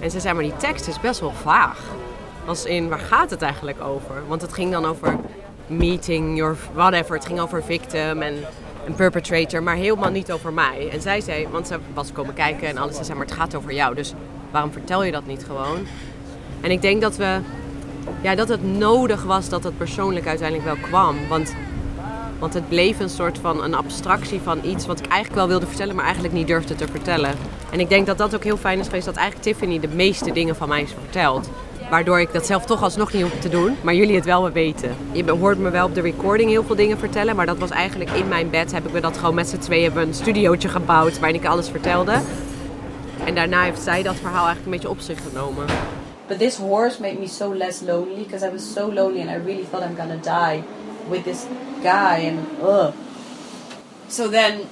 [0.00, 1.80] En ze zei, maar die tekst is best wel vaag.
[2.44, 4.22] Als in, waar gaat het eigenlijk over?
[4.28, 5.18] Want het ging dan over
[5.66, 7.14] meeting your whatever.
[7.14, 8.34] Het ging over victim en
[8.86, 10.88] een perpetrator, maar helemaal niet over mij.
[10.92, 12.96] En zij zei, want ze was komen kijken en alles.
[12.96, 13.94] Ze zei, maar het gaat over jou.
[13.94, 14.12] Dus
[14.50, 15.86] waarom vertel je dat niet gewoon?
[16.60, 17.38] En ik denk dat we,
[18.20, 21.16] ja, dat het nodig was dat het persoonlijk uiteindelijk wel kwam.
[21.28, 21.54] Want,
[22.38, 25.66] want het bleef een soort van een abstractie van iets wat ik eigenlijk wel wilde
[25.66, 27.34] vertellen, maar eigenlijk niet durfde te vertellen.
[27.70, 30.32] En ik denk dat dat ook heel fijn is geweest dat eigenlijk Tiffany de meeste
[30.32, 31.48] dingen van mij is verteld.
[31.90, 34.96] Waardoor ik dat zelf toch alsnog niet hoef te doen, maar jullie het wel weten.
[35.12, 38.10] Je hoort me wel op de recording heel veel dingen vertellen, maar dat was eigenlijk
[38.10, 41.18] in mijn bed heb ik me dat gewoon met z'n tweeën hebben een studiootje gebouwd
[41.18, 42.20] waarin ik alles vertelde.
[43.24, 45.64] En daarna heeft zij dat verhaal eigenlijk een beetje op zich genomen.
[46.26, 49.44] But this horse made me so less lonely because I was so lonely and I
[49.44, 50.62] really thought I'm gonna die
[51.08, 51.46] with this
[51.82, 52.94] guy and ugh.
[54.08, 54.66] So then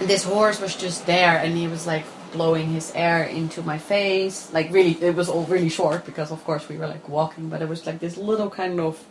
[0.00, 4.52] this horse was just there and he was like blowing his air into my face.
[4.52, 7.60] Like really it was all really short because of course we were like walking, but
[7.62, 9.04] it was like this little kind of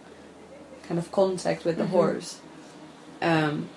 [0.83, 2.39] kind of contact with the horse.
[3.21, 3.69] Um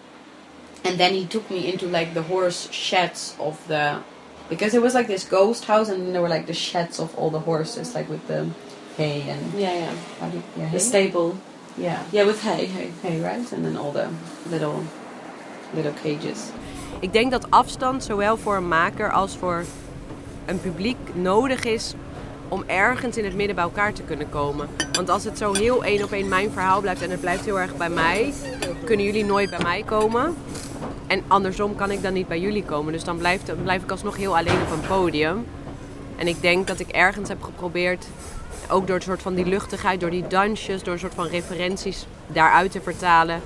[0.84, 4.00] and then he took me into like the horse sheds of the
[4.48, 7.14] because it was like this ghost house and then there were like the sheds of
[7.18, 8.48] all the horses like with the
[8.96, 9.72] hay and Yeah,
[10.20, 10.30] yeah.
[10.32, 10.78] you, yeah, The hay?
[10.78, 11.36] stable.
[11.74, 12.90] Yeah Yeah, with hay, hay.
[13.02, 14.06] hay right and then all the
[14.50, 14.74] little
[15.74, 16.38] little cages
[17.00, 19.64] Ik denk dat afstand zowel voor een maker als voor
[20.46, 21.94] een publiek nodig is
[22.48, 24.68] om ergens in het midden bij elkaar te kunnen komen.
[24.92, 27.60] Want als het zo heel één op één mijn verhaal blijft en het blijft heel
[27.60, 28.32] erg bij mij,
[28.84, 30.34] kunnen jullie nooit bij mij komen.
[31.06, 32.92] En andersom kan ik dan niet bij jullie komen.
[32.92, 35.46] Dus dan blijf, dan blijf ik alsnog heel alleen op een podium.
[36.16, 38.06] En ik denk dat ik ergens heb geprobeerd,
[38.70, 42.06] ook door een soort van die luchtigheid, door die dansjes, door een soort van referenties
[42.26, 43.40] daaruit te vertalen.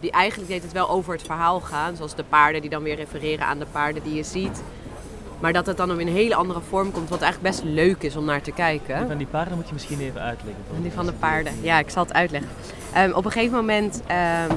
[0.00, 1.96] Die eigenlijk deed het wel over het verhaal gaan.
[1.96, 4.62] Zoals de paarden die dan weer refereren aan de paarden die je ziet.
[5.40, 8.16] Maar dat het dan in een hele andere vorm komt, wat eigenlijk best leuk is
[8.16, 9.06] om naar te kijken.
[9.06, 10.62] Van die paarden moet je misschien even uitleggen.
[10.82, 11.52] die van de paarden.
[11.62, 12.50] Ja, ik zal het uitleggen.
[12.92, 14.56] Ehm, op een gegeven moment ehm,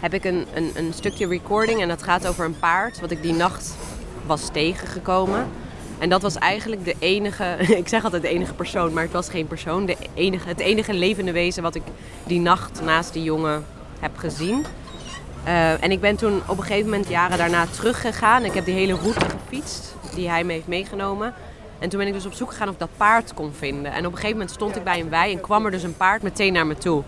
[0.00, 3.22] heb ik een, een, een stukje recording en dat gaat over een paard wat ik
[3.22, 3.76] die nacht
[4.26, 5.46] was tegengekomen.
[5.98, 9.28] En dat was eigenlijk de enige, ik zeg altijd de enige persoon, maar het was
[9.28, 9.86] geen persoon.
[9.86, 11.82] De enige, het enige levende wezen wat ik
[12.24, 13.64] die nacht naast die jongen
[14.00, 14.64] heb gezien.
[15.44, 18.44] Eh, en ik ben toen op een gegeven moment jaren daarna teruggegaan.
[18.44, 21.34] Ik heb die hele route gefietst die hij me heeft meegenomen.
[21.78, 23.92] En toen ben ik dus op zoek gegaan of ik dat paard kon vinden.
[23.92, 25.96] En op een gegeven moment stond ik bij een wei en kwam er dus een
[25.96, 27.02] paard meteen naar me toe.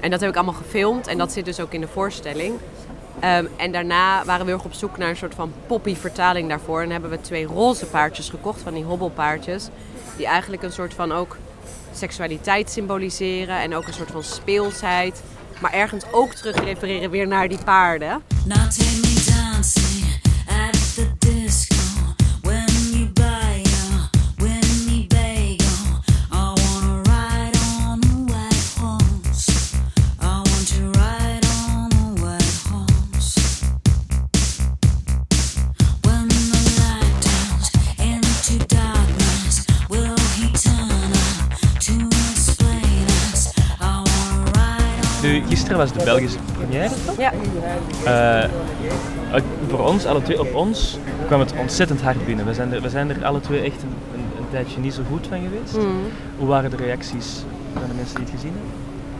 [0.00, 2.54] En dat heb ik allemaal gefilmd en dat zit dus ook in de voorstelling.
[3.22, 6.82] Ehm, en daarna waren we op zoek naar een soort van poppy vertaling daarvoor.
[6.82, 9.68] En hebben we twee roze paardjes gekocht, van die hobbelpaardjes.
[10.16, 11.36] Die eigenlijk een soort van ook
[11.92, 15.22] seksualiteit symboliseren en ook een soort van speelsheid.
[15.60, 18.22] Maar ergens ook terug refereren weer naar die paarden.
[18.48, 20.04] Take me dancing
[20.46, 21.71] at the disco.
[45.78, 46.90] Gisteren was de Belgische première.
[47.18, 47.32] Ja.
[48.44, 48.50] Eh,
[49.68, 52.46] voor ons, alle twee, op ons kwam het ontzettend hard binnen.
[52.46, 55.02] We zijn er, we zijn er alle twee echt een, een, een tijdje niet zo
[55.10, 55.76] goed van geweest.
[55.76, 55.86] Mhm.
[56.38, 58.70] Hoe waren de reacties van de mensen die het gezien hebben?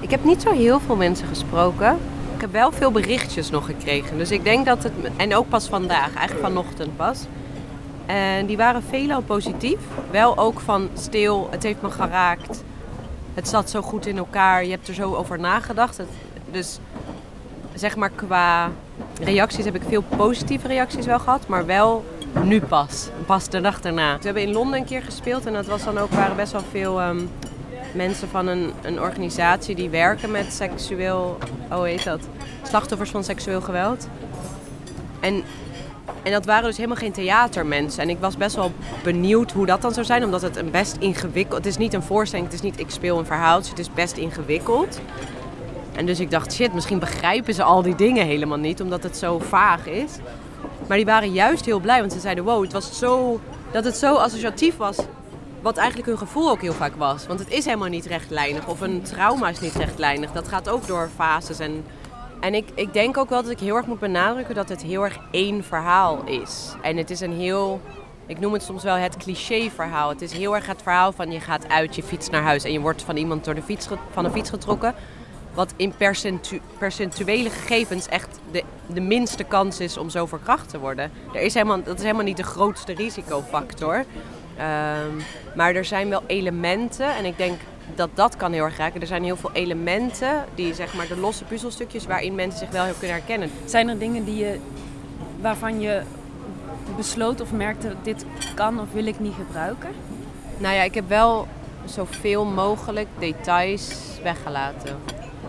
[0.00, 1.96] Ik heb niet zo heel veel mensen gesproken.
[2.34, 4.18] Ik heb wel veel berichtjes nog gekregen.
[4.18, 4.92] Dus ik denk dat het...
[5.16, 7.18] En ook pas vandaag, eigenlijk vanochtend pas.
[8.06, 9.78] En die waren veelal positief.
[10.10, 12.62] Wel ook van stil, het heeft me geraakt.
[13.34, 14.64] Het zat zo goed in elkaar.
[14.64, 15.96] Je hebt er zo over nagedacht.
[15.96, 16.06] Het-
[16.52, 16.78] dus
[17.74, 18.70] zeg maar qua
[19.20, 21.46] reacties heb ik veel positieve reacties wel gehad.
[21.46, 22.04] Maar wel
[22.42, 23.08] nu pas.
[23.26, 24.16] Pas de dag daarna.
[24.18, 25.46] We hebben in Londen een keer gespeeld.
[25.46, 27.00] En dat was dan ook, waren best wel veel...
[27.00, 27.20] ehm,
[27.94, 31.38] mensen van een, een organisatie die werken met seksueel,
[31.70, 32.20] oh heet dat?
[32.62, 34.08] Slachtoffers van seksueel geweld.
[35.20, 35.42] En,
[36.22, 38.02] en dat waren dus helemaal geen theatermensen.
[38.02, 40.96] En ik was best wel benieuwd hoe dat dan zou zijn, omdat het een best
[40.98, 41.56] ingewikkeld...
[41.56, 44.16] Het is niet een voorstelling, het is niet ik speel een verhaaltje, het is best
[44.16, 45.00] ingewikkeld.
[45.96, 49.16] En dus ik dacht, shit, misschien begrijpen ze al die dingen helemaal niet, omdat het
[49.16, 50.10] zo vaag is.
[50.88, 53.40] Maar die waren juist heel blij, want ze zeiden, wow, het was zo...
[53.70, 54.96] Dat het zo associatief was
[55.62, 57.26] wat eigenlijk hun gevoel ook heel vaak was.
[57.26, 58.66] Want het is helemaal niet rechtlijnig.
[58.66, 60.32] Of een trauma is niet rechtlijnig.
[60.32, 61.58] Dat gaat ook door fases.
[61.58, 61.84] En,
[62.40, 65.02] en ik, ik denk ook wel dat ik heel erg moet benadrukken dat het heel
[65.02, 66.74] erg één verhaal is.
[66.82, 67.80] En het is een heel...
[68.26, 70.08] Ik noem het soms wel het cliché-verhaal.
[70.08, 72.64] Het is heel erg het verhaal van je gaat uit, je fiets naar huis...
[72.64, 74.94] en je wordt van iemand door de fiets, van de fiets getrokken.
[75.54, 80.78] Wat in percentu- percentuele gegevens echt de, de minste kans is om zo verkracht te
[80.78, 81.10] worden.
[81.34, 84.04] Er is helemaal, dat is helemaal niet de grootste risicofactor.
[84.56, 85.16] Ehm,
[85.56, 87.60] maar er zijn wel elementen, en ik denk
[87.94, 89.00] dat dat kan heel erg raken.
[89.00, 92.84] Er zijn heel veel elementen, die zeg maar de losse puzzelstukjes, waarin mensen zich wel
[92.84, 93.50] heel kunnen herkennen.
[93.64, 94.58] Zijn er dingen die je,
[95.40, 96.02] waarvan je
[96.96, 99.90] besloot of merkte, dit kan of wil ik niet gebruiken?
[100.58, 101.46] Nou ja, ik heb wel
[101.84, 104.96] zoveel mogelijk details weggelaten.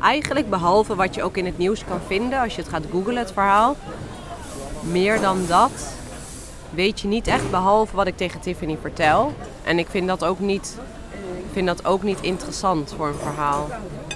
[0.03, 3.17] Eigenlijk behalve wat je ook in het nieuws kan vinden als je het gaat googlen,
[3.17, 3.75] het verhaal.
[4.81, 5.93] Meer dan dat
[6.69, 9.33] weet je niet echt, behalve wat ik tegen Tiffany vertel.
[9.63, 10.77] En ik vind dat ook niet
[11.51, 13.67] vind dat ook niet interessant voor een verhaal.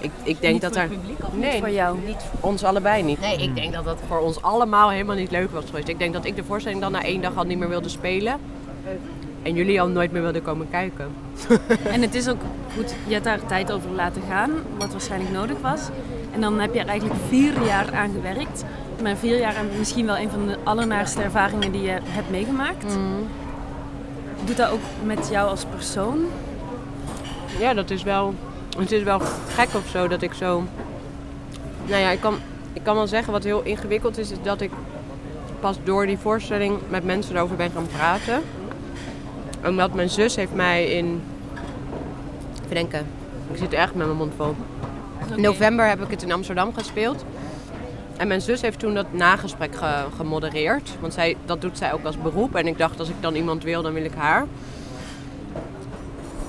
[0.01, 0.89] Ik, ik denk Niet dat voor er.
[0.89, 1.97] het publiek of nee, niet voor jou?
[2.05, 3.19] Niet voor ons allebei niet.
[3.19, 5.87] Nee, ik denk dat dat voor ons allemaal helemaal niet leuk was geweest.
[5.87, 8.39] Ik denk dat ik de voorstelling dan na één dag al niet meer wilde spelen.
[9.47, 11.11] En jullie al nooit meer wilden komen kijken.
[11.93, 12.41] En het is ook
[12.75, 15.81] goed, je hebt daar tijd over laten gaan, wat waarschijnlijk nodig was.
[16.31, 18.63] En dan heb je er eigenlijk vier jaar aan gewerkt.
[19.01, 22.97] Maar vier jaar aan misschien wel een van de allernaarste ervaringen die je hebt meegemaakt.
[24.45, 26.25] Doet dat ook met jou als persoon?
[27.59, 28.33] Ja, dat is wel.
[28.77, 30.63] Het is wel gek of zo dat ik zo.
[31.85, 32.37] Nou ja, ik kan,
[32.73, 34.71] ik kan wel zeggen wat heel ingewikkeld is, is dat ik
[35.59, 38.41] pas door die voorstelling met mensen erover ben gaan praten.
[39.65, 41.21] Omdat mijn zus heeft mij in.
[42.63, 43.05] Even denken,
[43.51, 44.55] ik zit echt met mijn mond vol.
[45.35, 47.25] In november heb ik het in Amsterdam gespeeld.
[48.17, 50.89] En mijn zus heeft toen dat nagesprek ge- gemodereerd.
[50.99, 52.55] Want zij, dat doet zij ook als beroep.
[52.55, 54.45] En ik dacht, als ik dan iemand wil, dan wil ik haar.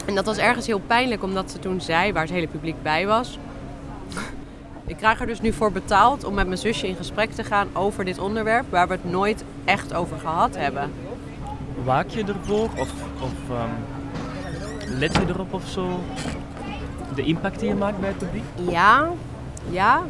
[0.07, 3.07] En dat was ergens heel pijnlijk, omdat ze toen zei, waar het hele publiek bij
[3.07, 3.39] was.
[4.87, 7.69] Ik krijg er dus nu voor betaald om met mijn zusje in gesprek te gaan
[7.73, 10.93] over dit onderwerp, waar we het nooit echt over gehad hebben.
[11.85, 12.69] Waak je ervoor?
[12.77, 13.71] Of, of ehm,
[14.99, 16.01] let je erop of zo?
[17.15, 18.45] De impact die je maakt bij het publiek?
[18.71, 19.11] Ja,
[19.71, 20.03] ja.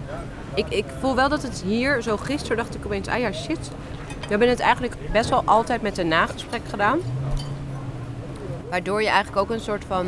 [0.55, 3.71] Ik, ik voel wel dat het hier, zo gisteren dacht ik opeens, ah ja, shit.
[4.21, 6.99] We hebben het eigenlijk best wel altijd met een nagesprek gedaan.
[8.71, 10.07] Waardoor je eigenlijk ook een soort van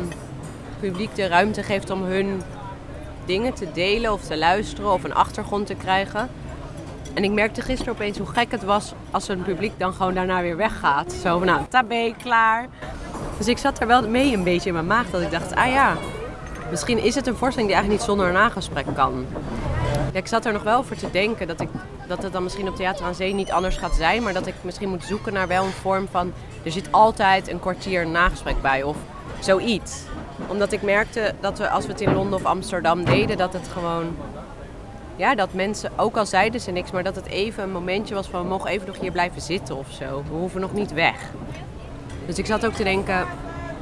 [0.79, 2.41] publiek de ruimte geeft om hun
[3.25, 6.29] dingen te delen of te luisteren of een achtergrond te krijgen.
[7.13, 10.41] En ik merkte gisteren opeens hoe gek het was als een publiek dan gewoon daarna
[10.41, 11.11] weer weggaat.
[11.11, 12.67] Zo van, nou, tabé, klaar.
[13.37, 15.71] Dus ik zat er wel mee een beetje in mijn maag dat ik dacht, ah
[15.71, 15.95] ja,
[16.69, 19.25] misschien is het een voorstelling die eigenlijk niet zonder een nagesprek kan.
[20.13, 21.69] Ik zat er nog wel over te denken dat, ik,
[22.07, 24.23] dat het dan misschien op Theater aan Zee niet anders gaat zijn.
[24.23, 26.33] Maar dat ik misschien moet zoeken naar wel een vorm van...
[26.63, 28.97] Er zit altijd een kwartier nagesprek bij of
[29.39, 30.01] zoiets.
[30.47, 33.37] Omdat ik merkte dat we als we het in Londen of Amsterdam deden...
[33.37, 34.15] dat het gewoon...
[35.15, 36.91] Ja, dat mensen, ook al zeiden ze niks...
[36.91, 38.41] maar dat het even een momentje was van...
[38.41, 40.23] we mogen even nog hier blijven zitten of zo.
[40.29, 41.15] We hoeven nog niet weg.
[42.25, 43.27] Dus ik zat ook te denken...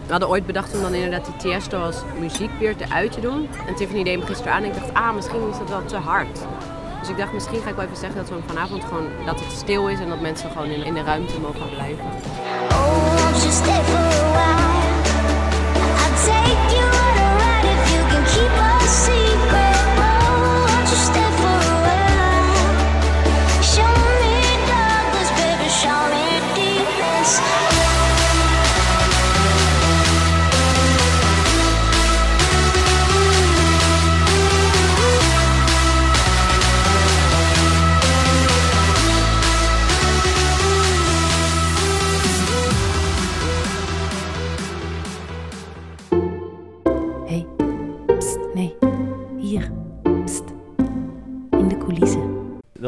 [0.06, 3.50] We hadden ooit bedacht om dan inderdaad die Tiesto als muziek weer eruit te doen.
[3.68, 5.98] En Tiffany deed me gisteren aan en ik dacht, ah, misschien is dat wel te
[5.98, 6.40] hard.
[7.00, 9.52] Dus ik dacht, misschien ga ik wel even zeggen dat we vanavond gewoon, dat het
[9.52, 12.06] stil is en dat mensen gewoon in, de ruimte mogen blijven.
[12.70, 14.69] Won't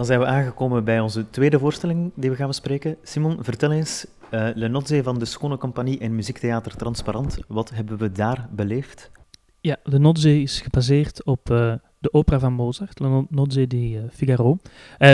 [0.01, 2.97] Dan zijn we aangekomen bij onze tweede voorstelling die we gaan bespreken.
[3.03, 7.37] Simon, vertel eens, eh Le van de Schone Compagnie en Muziektheater Transparant.
[7.47, 9.11] Wat hebben we daar beleefd?
[9.59, 13.97] Ja, Le Nozze is gebaseerd op eh, de opera van Mozart, Le No- Nozze di
[13.97, 14.57] eh, Figaro.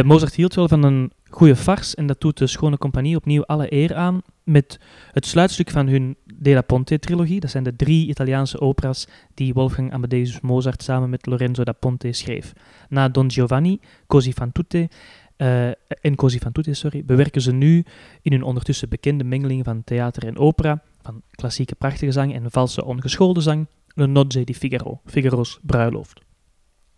[0.04, 3.74] Mozart hield wel van een goede farce en dat doet de Schone Compagnie opnieuw alle
[3.74, 4.80] eer aan met
[5.12, 7.40] het sluitstuk van hun De La Ponte-trilogie.
[7.40, 12.14] Dat zijn de drie Italiaanse opera's die Wolfgang Amadeus Mozart samen met Lorenzo da Ponte
[12.14, 12.54] schreef.
[12.90, 14.90] Na Don Giovanni, Così fan tutte
[15.38, 15.68] eh,
[16.02, 17.86] en Così fan tutte, sorry, bewerken ze nu
[18.22, 22.86] in hun ondertussen bekende mengeling van theater en opera, van klassieke prachtige zang en valse
[22.86, 26.27] ongeschoolde zang, Le Nozze di Figaro, Figaro's bruiloft.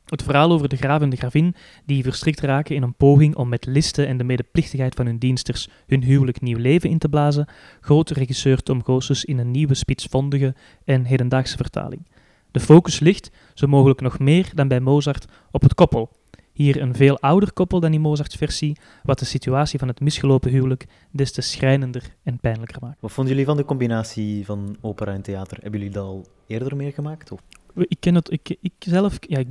[0.09, 3.49] Het verhaal over de graaf en de gravin die verstrikt raken in een poging om
[3.49, 7.47] met listen en de medeplichtigheid van hun diensters hun huwelijk nieuw leven in te blazen,
[7.81, 12.07] grote regisseur Tom Goossens in een nieuwe spitsvondige en hedendaagse vertaling.
[12.51, 16.09] De focus ligt, zo mogelijk nog meer dan bij Mozart, op het koppel.
[16.51, 20.51] Hier een veel ouder koppel dan in Mozarts versie, wat de situatie van het misgelopen
[20.51, 23.01] huwelijk des te schrijnender en pijnlijker maakt.
[23.01, 25.57] Wat vonden jullie van de combinatie van opera en theater?
[25.61, 27.31] Hebben jullie dat al eerder meegemaakt?
[27.75, 29.47] Ik ken het, ik, ik zelf, ja, ik,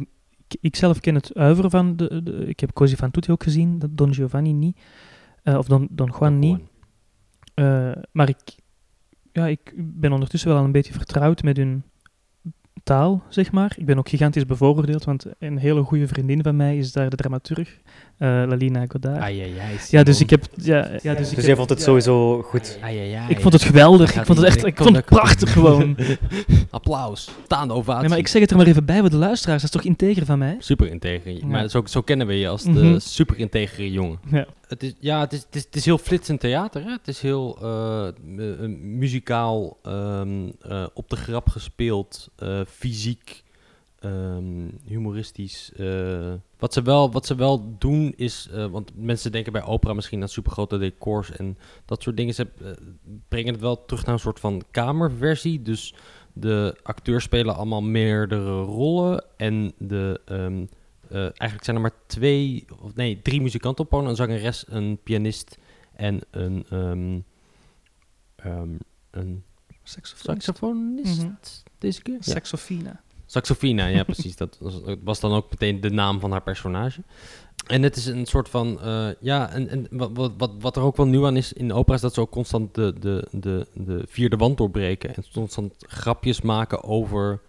[0.60, 3.82] ik, zelf ken het uiveren van, de, de, ik heb Così fan tutte ook gezien,
[3.90, 4.78] Don Giovanni niet,
[5.42, 6.60] Eh, of Don, Don Juan niet.
[7.54, 8.56] Eh, maar ik,
[9.32, 11.82] ja, ik ben ondertussen wel al een beetje vertrouwd met hun
[12.82, 13.74] taal, zeg maar.
[13.76, 17.16] Ik ben ook gigantisch bevooroordeeld, want een hele goede vriendin van mij is daar de
[17.16, 17.80] dramaturg,
[18.18, 19.18] Lalina Godard.
[19.18, 20.44] Ai, ai, ai, ja, dus ik heb...
[20.54, 21.84] Ja, ja, dus ik Dus heb- jij vond het ja.
[21.84, 22.78] sowieso goed?
[22.80, 23.28] Ai, ai, ai.
[23.30, 24.14] Ik vond het geweldig.
[24.16, 25.96] Ik vond het echt ik vond het prachtig gewoon.
[26.70, 27.30] Applaus.
[27.44, 28.00] Staande ovatie.
[28.00, 29.62] Nee, maar ik zeg het er maar even bij voor de luisteraars.
[29.62, 30.56] Dat is toch integer van mij?
[30.58, 31.32] Super integer.
[31.32, 31.46] Ja.
[31.46, 32.98] Maar zo, zo kennen we je als de Mhm.
[32.98, 34.18] super integere jongen.
[34.30, 34.46] Ja.
[34.68, 36.82] het is, ja, het is, het is, het is heel flitsend theater.
[36.84, 36.90] Hè?
[36.90, 43.42] Het is heel eh, eh, muzikaal, ehm, eh, op de grap gespeeld, eh, fysiek,
[44.00, 45.72] ehm, humoristisch.
[45.76, 46.32] eh.
[46.58, 50.22] wat, ze wel, wat ze wel doen is, eh, want mensen denken bij opera misschien
[50.22, 52.34] aan supergrote decors en dat soort dingen.
[52.34, 52.70] Ze eh,
[53.28, 55.62] brengen het wel terug naar een soort van kamerversie.
[55.62, 55.94] Dus
[56.32, 60.20] de acteurs spelen allemaal meerdere rollen en de...
[60.24, 60.64] ehm,
[61.08, 63.92] eh, eigenlijk zijn er maar twee, of nee, drie muzikanten op.
[63.92, 65.58] Een zangeres, een pianist
[65.92, 67.18] en een, ehm,
[69.10, 69.44] een
[69.82, 70.44] Saxofonist.
[70.44, 71.32] saxofonist Mhm.
[71.78, 72.14] deze keer.
[72.14, 72.20] Ja.
[72.32, 73.00] Saxofina.
[73.30, 74.36] Saxofina, ja precies.
[74.36, 77.00] Dat was, dan ook meteen de naam van haar personage.
[77.66, 80.96] En het is een soort van, eh, ja, en, en wat, wat, wat, er ook
[80.96, 83.66] wel nieuw aan is in de opera is dat ze ook constant de, de, de,
[83.74, 85.14] de vierde wand doorbreken.
[85.14, 87.40] En constant grapjes maken over,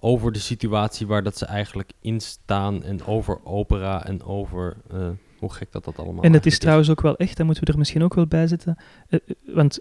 [0.00, 2.82] over de situatie waar dat ze eigenlijk in staan.
[2.82, 6.90] En over opera en over hoe Hoe gek dat dat allemaal En het is trouwens
[6.90, 8.76] ook wel echt, dat moeten we er misschien ook wel bij zetten.
[9.08, 9.78] Eh, eh, want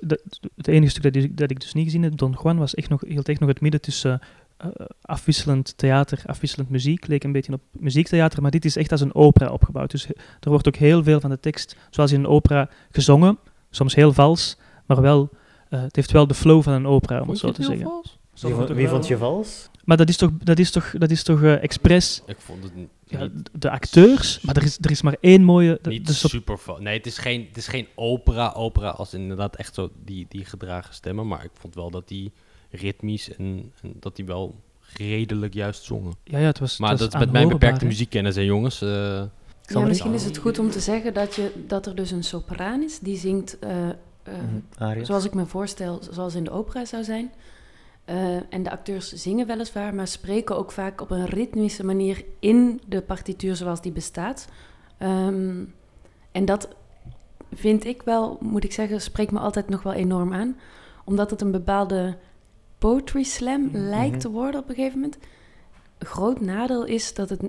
[0.55, 2.89] het enige stuk dat, ik- dat ik dus niet gezien heb, Don Juan, was echt
[2.89, 4.19] nog, hield echt nog het midden tussen
[4.58, 4.68] eh,
[5.01, 7.08] afwisselend theater, afwisselend muziek.
[7.08, 9.91] Leek een beetje op muziektheater, maar dit is echt als een opera opgebouwd.
[9.91, 10.06] Dus
[10.39, 13.38] er wordt ook heel veel van de tekst, zoals in een opera, gezongen.
[13.70, 15.30] Soms heel vals, maar wel,
[15.70, 17.88] eh, het heeft wel de flow van een opera, om het zo te zeggen.
[18.34, 19.70] Zo Wie, vond- het wie vond je vals?
[19.86, 22.22] Maar dat is toch, dat is toch, dat is toch eh, expres.
[22.26, 25.43] Ik vond het niet- Ja, niet- de acteurs, maar er is, er is maar één
[25.43, 25.80] mooie.
[25.82, 28.89] de- Niet de sop- super fa- Nee, het is geen, het is geen opera, opera
[28.89, 31.28] als inderdaad echt zo die, die gedragen stemmen.
[31.28, 32.32] Maar ik vond wel dat die
[32.76, 34.55] ritmisch en, en dat die wel
[34.97, 36.13] redelijk juist zongen.
[36.23, 38.82] Ja, ja, het was- het Maar was dat is met mijn beperkte muziekkennis, hè, jongens.
[38.82, 39.23] eh.
[39.67, 42.82] Ja, misschien is het goed om te zeggen dat, je, dat er dus een sopraan
[42.84, 45.07] is die zingt eh, eh, Mhm, arias.
[45.07, 47.32] zoals ik me voorstel, zoals in de opera zou zijn.
[48.05, 52.82] Eh, en de acteurs zingen weliswaar, maar spreken ook vaak op een ritmische manier in
[52.88, 54.47] de partituur zoals die bestaat.
[54.97, 55.63] Ehm,
[56.32, 56.67] en dat
[57.53, 60.57] vind ik wel, moet ik zeggen, spreekt me altijd nog wel enorm aan.
[61.05, 62.17] Omdat het een bepaalde
[62.89, 65.17] poetry slam lijkt te worden op een gegeven moment.
[65.97, 67.41] Een groot nadeel is dat het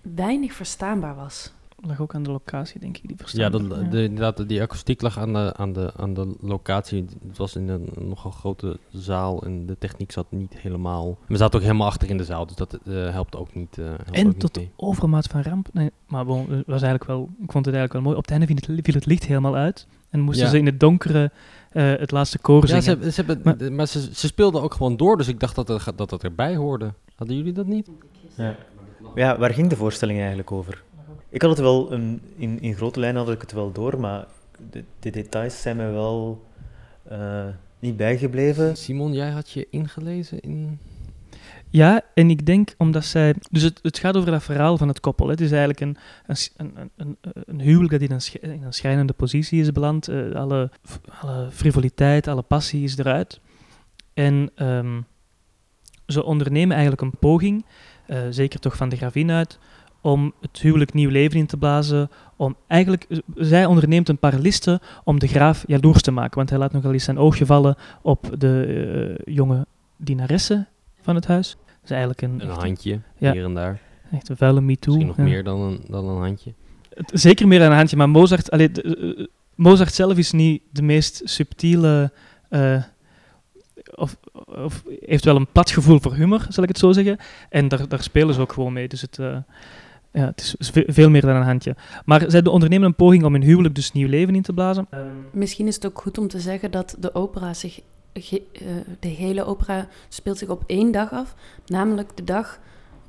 [0.00, 1.52] weinig verstaanbaar was.
[1.82, 3.02] lag ook aan de locatie, denk ik.
[3.02, 3.16] Die Ja,
[3.50, 3.78] verstaanbaar.
[3.84, 7.04] de, de, inderdaad, die akoestiek lag aan de, aan, de, aan de locatie.
[7.28, 11.18] Het was in een nogal grote zaal en de techniek zat niet helemaal...
[11.28, 13.84] We zaten ook helemaal achter in de zaal, dus dat eh, helpt ook niet, eh,
[13.84, 14.70] helpt En niet tot mee.
[14.76, 15.68] overmaat van ramp.
[15.72, 18.16] Nee, maar bon, was eigenlijk wel, ik vond het eigenlijk wel mooi.
[18.16, 19.86] Op het einde viel het, viel het licht helemaal uit.
[20.10, 20.50] En moesten Ja.
[20.50, 21.30] ze in het donkere
[21.70, 22.82] eh, het laatste koor Ja, zingen.
[22.82, 25.68] ze, hebben- ze hebben, maar, ze, ze speelden ook gewoon door, dus ik dacht dat
[25.68, 26.92] het, dat het erbij hoorde.
[27.16, 27.88] Hadden jullie dat niet?
[28.34, 28.56] Ja.
[29.14, 30.82] ja, waar ging de voorstelling eigenlijk over?
[31.28, 34.26] Ik had het wel, een, in, in grote lijnen had ik het wel door, maar
[34.70, 36.44] de, de details zijn mij wel
[37.02, 37.44] eh,
[37.78, 38.76] niet bijgebleven.
[38.76, 40.78] Simon, jij had je ingelezen in...
[41.70, 43.34] Ja, en ik denk omdat zij...
[43.50, 45.26] Dus het, gaat over dat verhaal van het koppel.
[45.26, 45.32] Hè.
[45.32, 45.96] Het is eigenlijk een,
[46.56, 50.08] een, een, een, huwelijk dat in een, sch- in een schrijnende positie is beland.
[50.08, 50.70] Eh, alle,
[51.20, 53.40] alle frivoliteit, alle passie is eruit.
[54.14, 55.00] En ehm,
[56.06, 57.64] ze ondernemen eigenlijk een poging,
[58.06, 59.58] eh, zeker toch van de gravin uit,
[60.00, 62.10] om het huwelijk nieuw leven in te blazen.
[62.36, 66.36] Om eigenlijk, zij onderneemt een paar listen om de graaf jaloers te maken.
[66.36, 69.66] Want hij laat nogal eens zijn oogje vallen op de eh, jonge
[69.96, 70.66] dienaresse
[71.02, 71.56] van het huis.
[71.84, 73.80] Is eigenlijk een, Een echt handje, ja, hier en daar.
[74.12, 74.92] Echt een vuile MeToo.
[74.94, 75.22] Misschien nog ja.
[75.22, 76.52] meer dan een, dan een handje.
[76.94, 80.62] Het- Zeker meer dan een handje, maar Mozart, allee, de- eh, Mozart zelf is niet
[80.70, 82.12] de meest subtiele.
[82.48, 82.82] eh,
[83.94, 87.16] of, of heeft wel een plat gevoel voor humor, zal ik het zo zeggen.
[87.48, 88.88] En daar, daar spelen ze ook gewoon mee.
[88.88, 89.36] Dus het, eh,
[90.12, 91.76] ja, het is ve- veel meer dan een handje.
[92.04, 94.86] Maar zij ondernemen een poging om hun huwelijk dus nieuw leven in te blazen.
[95.32, 97.84] Misschien is het ook goed om te zeggen dat de opera zich, eh,
[99.00, 101.34] de hele opera speelt zich op één dag af,
[101.66, 102.60] namelijk de dag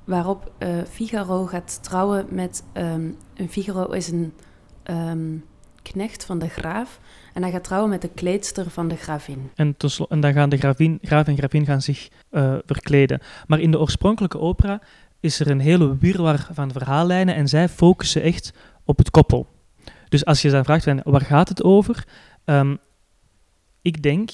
[0.04, 4.34] waarop eh, Figaro gaat trouwen met ehm, een Figaro is een
[4.84, 5.38] ehm,
[5.82, 7.00] knecht van de graaf
[7.34, 9.52] en hij gaat trouwen met de kleedster van de gravin.
[9.56, 9.76] En,
[10.20, 13.22] dan gaan de gravin, graaf en gravin gaan zich eh, verkleden.
[13.48, 14.82] Maar in de oorspronkelijke opera
[15.20, 18.54] is er een hele wirwar van verhaallijnen en zij focussen echt
[18.86, 19.48] op het koppel.
[20.10, 22.08] Dus als je dan vraagt, waar gaat het over?
[22.46, 22.76] Ehm,
[23.82, 24.32] ik denk,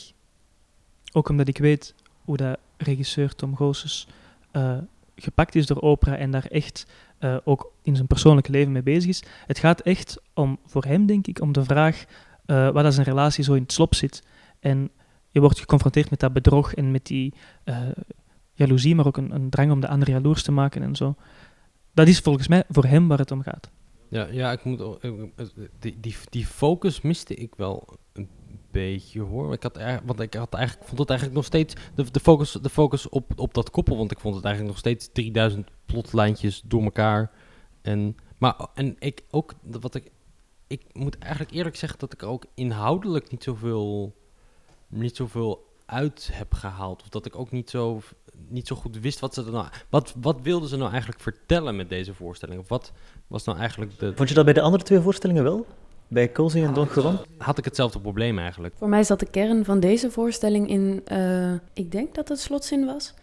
[1.18, 1.94] ook omdat ik weet
[2.26, 4.08] hoe dat regisseur Tom Goossens
[4.52, 4.78] eh,
[5.16, 6.86] gepakt is door opera en daar echt
[7.18, 9.24] eh, ook in zijn persoonlijke leven mee bezig is.
[9.46, 12.06] Het gaat echt om, voor hem denk ik, om de vraag
[12.46, 14.24] eh, wat als een relatie zo in het slop zit.
[14.60, 14.90] En
[15.30, 17.78] je wordt geconfronteerd met dat bedrog en met die eh,
[18.54, 21.16] jaloezie, maar ook een, een drang om de ander jaloers te maken en zo.
[21.94, 23.70] Dat is volgens mij voor hem waar het om gaat.
[24.10, 24.82] Ja, ja ik moet,
[25.80, 27.98] die, die, die focus miste ik wel
[28.72, 29.54] beetje hoor.
[29.54, 33.10] Ik had, want ik had eigenlijk, vond het eigenlijk nog steeds de, focus, de focus
[33.10, 33.98] op, op dat koppel.
[33.98, 37.32] Want ik vond het eigenlijk nog steeds 3000 plotlijntjes door elkaar.
[37.82, 40.12] En, maar en ik ook, wat ik
[40.68, 44.16] ik moet eigenlijk eerlijk zeggen dat ik ook inhoudelijk niet zoveel,
[44.88, 47.02] niet zoveel uit heb gehaald.
[47.02, 48.02] Of dat ik ook niet zo,
[48.48, 49.68] niet zo goed wist wat ze er nou...
[49.90, 52.60] Wat, wat wilden ze nou eigenlijk vertellen met deze voorstelling?
[52.60, 52.92] Of wat
[53.28, 54.16] was nou eigenlijk de...
[54.16, 55.66] Vond je dat bij de andere twee voorstellingen wel?
[56.08, 57.20] Bij Colsing en Don Juan?
[57.38, 58.74] Had ik hetzelfde probleem eigenlijk.
[58.78, 62.86] Voor mij zat de kern van deze voorstelling in, eh, ik denk dat het slotzin
[62.86, 63.14] was.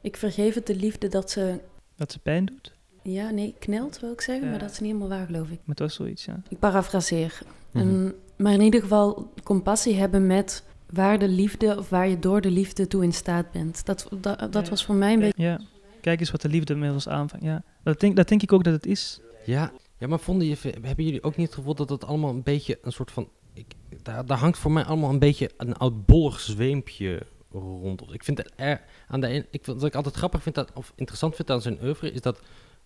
[0.00, 1.60] Ik vergeef het de liefde dat ze,
[1.96, 2.72] Dat ze pijn doet.
[3.02, 4.50] ja nee, knelt wil ik zeggen, Ja.
[4.50, 5.56] maar dat is niet helemaal waar geloof ik.
[5.58, 6.42] Maar het was zoiets, ja.
[6.48, 7.38] Ik parafraseer.
[7.70, 8.10] Mhm.
[8.36, 12.50] Maar in ieder geval compassie hebben met waar de liefde of waar je door de
[12.50, 13.86] liefde toe in staat bent.
[13.86, 14.70] Dat, dat, dat Ja.
[14.70, 15.42] was voor mij een beetje...
[15.42, 15.60] Ja,
[16.00, 17.44] kijk eens wat de liefde met ons aanvangt.
[17.44, 19.20] Ja, dat denk, dat denk ik ook dat het is.
[19.44, 22.42] Ja, ja maar vonden je, hebben jullie ook niet het gevoel dat het allemaal een
[22.42, 23.28] beetje een soort van...
[23.52, 23.66] Ik,
[24.02, 28.12] daar, daar hangt voor mij allemaal een beetje een oudbollig zweempje rond.
[28.12, 30.92] Ik vind het er, aan de een, ik, wat ik altijd grappig vind, dat, of
[30.96, 32.40] interessant vind aan zijn oeuvre, is dat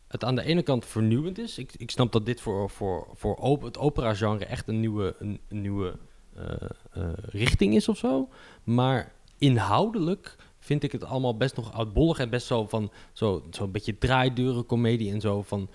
[0.09, 1.59] het aan de ene kant vernieuwend is.
[1.59, 5.99] Ik, ik snap dat dit voor, voor, voor het opera-genre echt een nieuwe, een, nieuwe
[6.35, 6.53] eh,
[6.93, 8.29] eh, richting is of zo.
[8.65, 13.71] Maar inhoudelijk vind ik het allemaal best nog oudbollig en best zo van zo, zo'n
[13.71, 15.69] beetje draaideuren comedie en zo van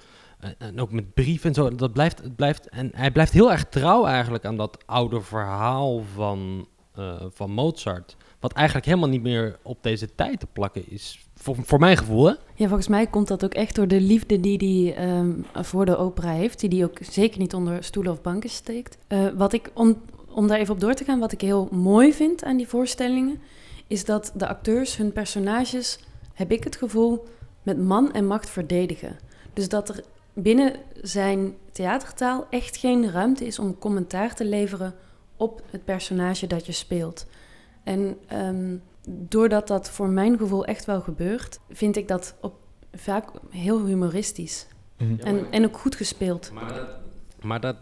[0.44, 1.76] en- en ook met brieven en zo.
[1.76, 6.04] Dat blijft, het blijft, en hij blijft heel erg trouw eigenlijk aan dat oude verhaal
[6.16, 8.16] van, eh, van Mozart.
[8.40, 11.26] Wat eigenlijk helemaal niet meer op deze tijd te plakken is.
[11.36, 12.34] Voor, voor mijn gevoel, hè?
[12.56, 14.58] Ja, volgens mij komt dat ook echt door de liefde die
[14.94, 15.32] hij ehm,
[15.64, 16.60] voor de opera heeft.
[16.60, 18.98] Die hij ook zeker niet onder stoelen of banken steekt.
[19.08, 22.14] Eh, wat ik, om, om daar even op door te gaan, wat ik heel mooi
[22.14, 23.42] vind aan die voorstellingen...
[23.88, 26.00] is dat de acteurs hun personages,
[26.34, 27.26] heb ik het gevoel,
[27.64, 29.18] met man en macht verdedigen.
[29.54, 34.94] Dus dat er binnen zijn theatertaal echt geen ruimte is om commentaar te leveren
[35.38, 37.26] op het personage dat je speelt.
[37.84, 38.76] En ehm,
[39.08, 42.56] doordat dat voor mijn gevoel echt wel gebeurt, vind ik dat op,
[42.94, 44.68] vaak heel humoristisch.
[44.98, 45.20] Mhm.
[45.20, 46.52] En, en ook goed gespeeld.
[46.54, 46.88] Maar dat,
[47.42, 47.76] maar dat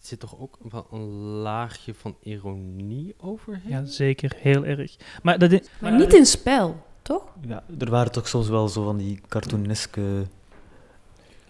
[0.00, 3.62] zit toch ook wel een laagje van ironie overheen?
[3.70, 4.32] Ja, zeker.
[4.36, 4.96] Heel erg.
[5.22, 7.24] Maar, dat, i- Maar niet in spel, toch?
[7.46, 10.26] Ja, er waren toch soms wel zo van die cartooneske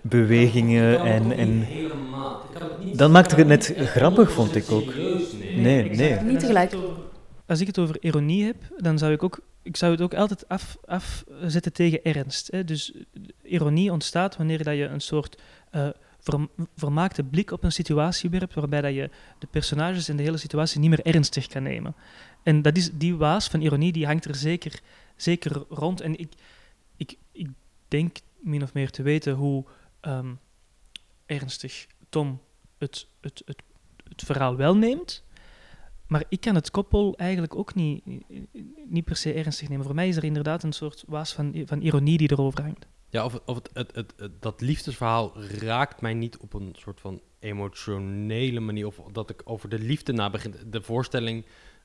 [0.04, 1.32] bewegingen en...
[1.32, 1.66] en
[2.94, 4.94] dan maakte het net grappig, vond ik ook.
[5.56, 6.20] Nee, nee.
[6.20, 6.76] Niet tegelijk.
[7.46, 9.40] Als ik het over ironie heb, dan zou ik ook...
[9.62, 12.50] Ik zou het ook altijd af, afzetten tegen ernst.
[12.50, 12.64] Hè.
[12.64, 12.92] Dus
[13.42, 15.38] ironie ontstaat wanneer dat je een soort
[15.70, 15.88] eh,
[16.20, 20.36] verm- vermaakte blik op een situatie werpt, waarbij dat je de personages en de hele
[20.36, 21.94] situatie niet meer ernstig kan nemen.
[22.42, 24.80] En dat is, die waas van ironie, die hangt er zeker,
[25.16, 26.00] zeker rond.
[26.00, 26.32] En ik,
[26.96, 27.48] ik, ik
[27.88, 29.64] denk min of meer te weten hoe
[30.04, 30.34] ehm,
[31.26, 32.40] ernstig Tom
[32.78, 33.62] het, het, het,
[34.08, 35.24] het verhaal wel neemt.
[36.06, 38.04] Maar ik kan het koppel eigenlijk ook niet,
[38.86, 39.84] niet per se ernstig nemen.
[39.84, 42.86] Voor mij is er inderdaad een soort waas van, van ironie die erover hangt.
[43.08, 47.00] Ja, of, of het, het, het, het- dat liefdesverhaal raakt mij niet op een soort
[47.00, 48.86] van emotionele manier.
[48.86, 50.54] Of dat ik over de liefde na begin.
[50.66, 51.44] De voorstelling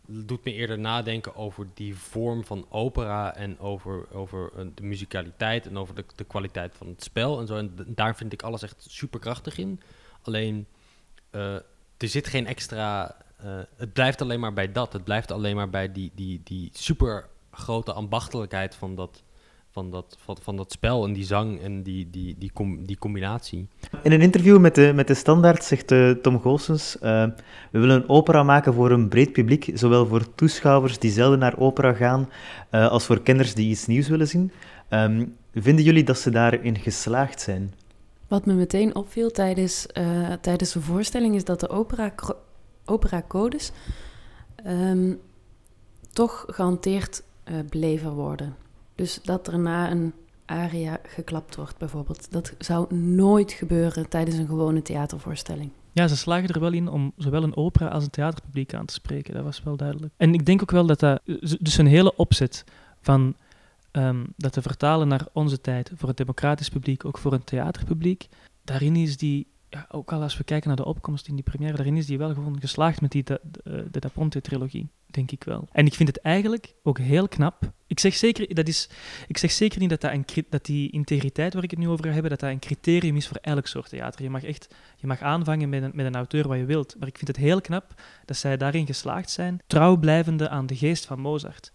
[0.09, 3.35] doet me eerder nadenken over die vorm van opera.
[3.35, 7.47] En over, over eh, de muzikaliteit en over de, de kwaliteit van het spel en
[7.47, 7.57] zo.
[7.57, 9.81] En daar vind ik alles echt superkrachtig in.
[10.21, 10.67] Alleen,
[11.29, 11.53] eh,
[11.97, 13.15] er zit geen extra...
[13.37, 14.93] eh, het blijft alleen maar bij dat.
[14.93, 19.23] Het blijft alleen maar bij die, die, die super grote ambachtelijkheid van dat,
[19.71, 22.97] van dat, van, van dat spel en die zang en die, die, die, com- die
[22.97, 23.67] combinatie.
[24.03, 26.99] In een interview met de, met de Standaard zegt eh, Tom Goossens...
[26.99, 27.25] eh,
[27.71, 31.57] we willen een opera maken voor een breed publiek, zowel voor toeschouwers die zelden naar
[31.57, 32.29] opera gaan,
[32.69, 34.51] eh, als voor kenners die iets nieuws willen zien.
[34.89, 37.73] Ehm, vinden jullie dat ze daarin geslaagd zijn?
[38.27, 42.13] Wat me meteen opviel tijdens, eh, tijdens de voorstelling is dat de opera,
[42.85, 43.71] opera-codes
[44.55, 45.13] ehm,
[46.13, 48.55] toch gehanteerd eh, beleven worden.
[48.99, 50.13] Dus dat er na een
[50.45, 52.31] aria geklapt wordt bijvoorbeeld.
[52.31, 55.71] Dat zou nooit gebeuren tijdens een gewone theatervoorstelling.
[55.91, 58.93] Ja, ze slagen er wel in om zowel een opera als een theaterpubliek aan te
[58.93, 59.33] spreken.
[59.33, 60.13] Dat was wel duidelijk.
[60.17, 61.21] En ik denk ook wel dat dat...
[61.59, 62.63] Dus een hele opzet
[63.01, 63.35] van
[63.91, 68.27] ehm, dat te vertalen naar onze tijd, voor het democratisch publiek, ook voor een theaterpubliek,
[68.63, 69.47] daarin is die...
[69.89, 72.33] Ook al als we kijken naar de opkomst in die première, daarin is die wel
[72.33, 75.67] gewoon geslaagd met die Da, de, de Da Ponte-trilogie, denk ik wel.
[75.71, 77.71] En ik vind het eigenlijk ook heel knap.
[77.87, 78.89] Ik zeg zeker, dat is,
[79.27, 82.13] ik zeg zeker niet dat, dat, een, dat die integriteit waar ik het nu over
[82.13, 84.23] hebben, dat dat een criterium is voor elk soort theater.
[84.23, 86.95] Je mag echt je mag aanvangen met een, met een auteur wat je wilt.
[86.99, 90.75] Maar ik vind het heel knap dat zij daarin geslaagd zijn, trouw blijvende aan de
[90.75, 91.71] geest van Mozart.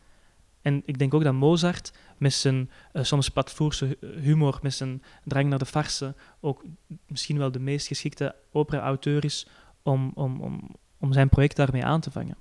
[0.62, 1.92] En ik denk ook dat Mozart
[2.24, 6.64] met zijn eh, soms platvoerse humor, met zijn drang naar de farse, ook
[7.06, 9.46] misschien wel de meest geschikte opera-auteur is
[9.82, 12.36] om, om, om, om zijn project daarmee aan te vangen.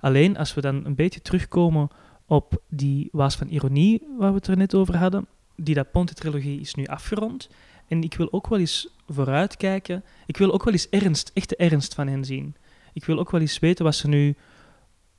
[0.00, 1.88] Alleen als we dan een beetje terugkomen
[2.26, 5.26] op die waas van ironie waar we het er net over hadden,
[5.56, 7.48] die Da Ponte-trilogie is nu afgerond.
[7.88, 10.04] En ik wil ook wel eens vooruitkijken.
[10.26, 12.56] Ik wil ook wel eens ernst, echte ernst van hen zien.
[12.92, 14.36] Ik wil ook wel eens weten wat ze nu...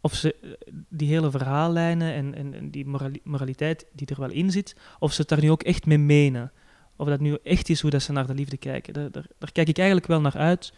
[0.03, 0.49] Of ze eh,
[0.89, 5.21] die hele verhaallijnen en, en, die morali- moraliteit die er wel in zit, of ze
[5.21, 6.51] het daar nu ook echt mee menen.
[6.95, 8.93] Of dat nu echt is hoe dat ze naar de liefde kijken.
[8.93, 10.73] Daar, daar, daar kijk ik eigenlijk wel naar uit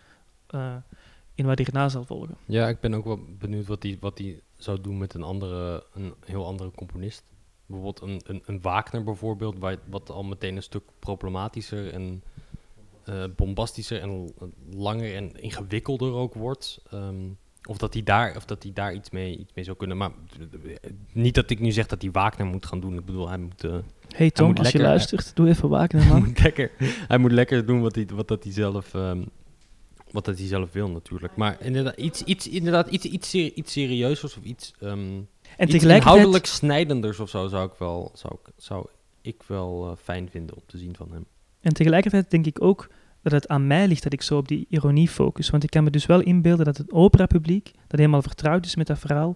[0.47, 0.75] eh,
[1.35, 2.37] in wat hierna zal volgen.
[2.45, 5.85] Ja, ik ben ook wel benieuwd wat hij wat die zou doen met een, andere,
[5.93, 7.23] een heel andere componist.
[7.65, 12.23] Bijvoorbeeld een, een, een Wagner bijvoorbeeld, waar, wat al meteen een stuk problematischer en
[13.03, 14.33] eh, bombastischer en
[14.71, 16.81] langer en ingewikkelder ook wordt.
[16.91, 17.29] Ehm,
[17.67, 19.97] of dat hij daar, of dat hij daar iets, mee, iets mee zou kunnen.
[19.97, 20.11] Maar
[21.11, 22.97] niet dat ik nu zeg dat hij Wagner moet gaan doen.
[22.97, 23.63] Ik bedoel, hij moet...
[23.63, 23.81] eh, Hey
[24.17, 26.23] hij Tom, moet als je luistert, doe even waken, hij man.
[26.23, 26.71] moet lekker,
[27.07, 29.23] hij moet lekker doen wat hij, wat dat hij zelf, ehm,
[30.11, 31.35] wat dat hij zelf wil natuurlijk.
[31.35, 35.23] Maar inderdaad, iets, iets, inderdaad, iets, iets, ser- iets serieusers of iets, ehm En
[35.57, 38.85] iets tegelijkertijd- inhoudelijk snijdenders of zo zou ik wel, zou ik, zou
[39.21, 41.25] ik wel eh, fijn vinden om te zien van hem.
[41.61, 42.87] En tegelijkertijd denk ik ook
[43.25, 45.49] dat het aan mij ligt dat ik zo op die ironie focus.
[45.49, 48.87] Want ik kan me dus wel inbeelden dat het operapubliek, dat helemaal vertrouwd is met
[48.87, 49.35] dat verhaal,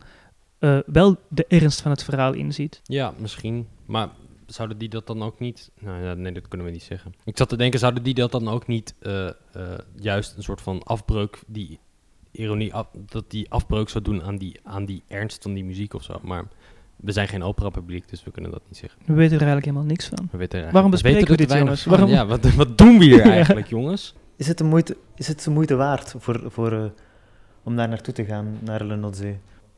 [0.60, 2.82] eh, wel de ernst van het verhaal inziet.
[2.84, 3.68] Ja, misschien.
[3.86, 4.10] Maar
[4.46, 5.72] zouden die dat dan ook niet...
[5.80, 7.14] Nou ja, nee, dat kunnen we niet zeggen.
[7.24, 9.34] Ik zat te denken, zouden die dat dan ook niet eh, eh,
[9.96, 11.80] juist een soort van afbreuk, die
[12.32, 15.94] ironie, af- dat die afbreuk zou doen aan die, aan die ernst van die muziek
[15.94, 16.20] of zo.
[16.22, 16.44] Maar
[17.02, 19.00] we zijn geen opera-publiek, dus we kunnen dat niet zeggen.
[19.06, 20.28] We weten er eigenlijk helemaal niks van.
[20.32, 21.86] We weten er Waarom bespreken we weten dit, jongens?
[21.86, 22.10] Waarom...
[22.10, 23.32] Ja, wat, wat doen we hier Ja.
[23.32, 24.14] eigenlijk, jongens?
[24.36, 26.84] Is het de moeite, is het de moeite waard voor, voor, eh,
[27.64, 29.36] om daar naartoe te gaan, naar Le?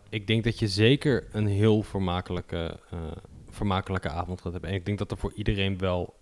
[0.09, 2.99] Ik denk dat je zeker een heel vermakelijke, eh,
[3.49, 4.69] vermakelijke avond gaat hebben.
[4.69, 6.15] En ik denk dat er voor iedereen wel,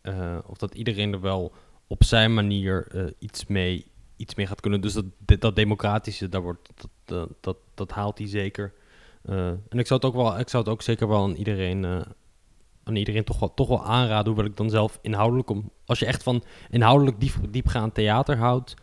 [0.00, 1.52] eh, of dat iedereen er wel
[1.86, 3.86] op zijn manier eh, iets, mee,
[4.16, 4.80] iets mee gaat kunnen.
[4.80, 8.72] Dus dat, dat, dat democratische, daar wordt, dat, dat, dat, dat haalt hij zeker.
[9.22, 11.84] Eh, en ik zou het ook wel, ik zou het ook zeker wel aan iedereen,
[11.84, 12.00] eh,
[12.84, 16.06] aan iedereen toch wel, toch wel aanraden, hoewel ik dan zelf inhoudelijk om, als je
[16.06, 18.74] echt van inhoudelijk diep, diepgaand theater houdt,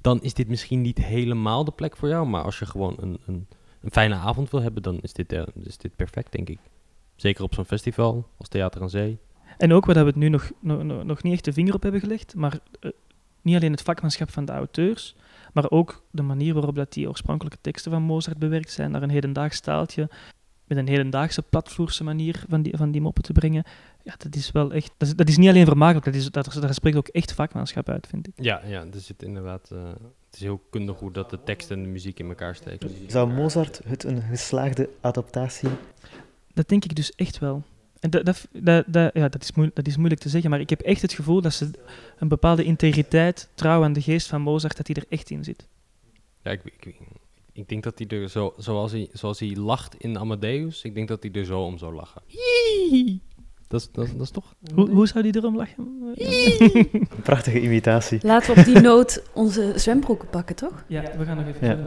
[0.00, 2.26] dan is dit misschien niet helemaal de plek voor jou.
[2.26, 3.46] Maar als je gewoon een, een,
[3.80, 6.58] een fijne avond wil hebben, dan is dit, eh, is dit perfect, denk ik.
[7.16, 9.18] Zeker op zo'n festival als Theater aan Zee.
[9.56, 12.00] En ook dat we het nu nog, nog, nog niet echt de vinger op hebben
[12.00, 12.58] gelegd, maar
[13.42, 15.16] niet alleen het vakmanschap van de auteurs,
[15.52, 19.10] maar ook de manier waarop dat die oorspronkelijke teksten van Mozart bewerkt zijn naar een
[19.10, 20.10] hedendaags taaltje,
[20.64, 23.64] met een hedendaagse platvloerse manier van die, van die moppen te brengen.
[24.02, 24.92] Ja, dat is wel echt...
[24.96, 27.88] Dat is, dat is niet alleen vermakelijk, dat is, dat, daar spreekt ook echt vakmanschap
[27.88, 28.32] uit, vind ik.
[28.36, 29.70] Ja, ja er zit inderdaad...
[29.70, 29.88] eh,
[30.26, 32.90] het is heel kundig hoe dat de tekst en de muziek in elkaar steken.
[33.06, 35.68] Zou Mozart het een geslaagde adaptatie?
[36.54, 37.62] Dat denk ik dus echt wel.
[38.00, 40.60] En dat, dat, dat, dat- ja, dat, is moe- dat is moeilijk te zeggen, maar
[40.60, 41.70] ik heb echt het gevoel dat ze
[42.18, 45.66] een bepaalde integriteit, trouw aan de geest van Mozart, dat die er echt in zit.
[46.42, 46.98] Ja, ik, ik,
[47.52, 48.54] ik denk dat hij er zo...
[48.56, 51.94] Zoals hij, zoals hij lacht in Amadeus, ik denk dat hij er zo om zou
[51.94, 52.22] lachen.
[53.68, 54.54] Dat is, dat, is- dat is toch...
[54.74, 55.86] Hoe, hoe zou die erom lachen?
[57.22, 58.18] Prachtige imitatie.
[58.22, 60.84] Laten we op die noot onze zwembroeken pakken, toch?
[60.86, 61.66] Ja, we gaan nog even...
[61.68, 61.78] Ja.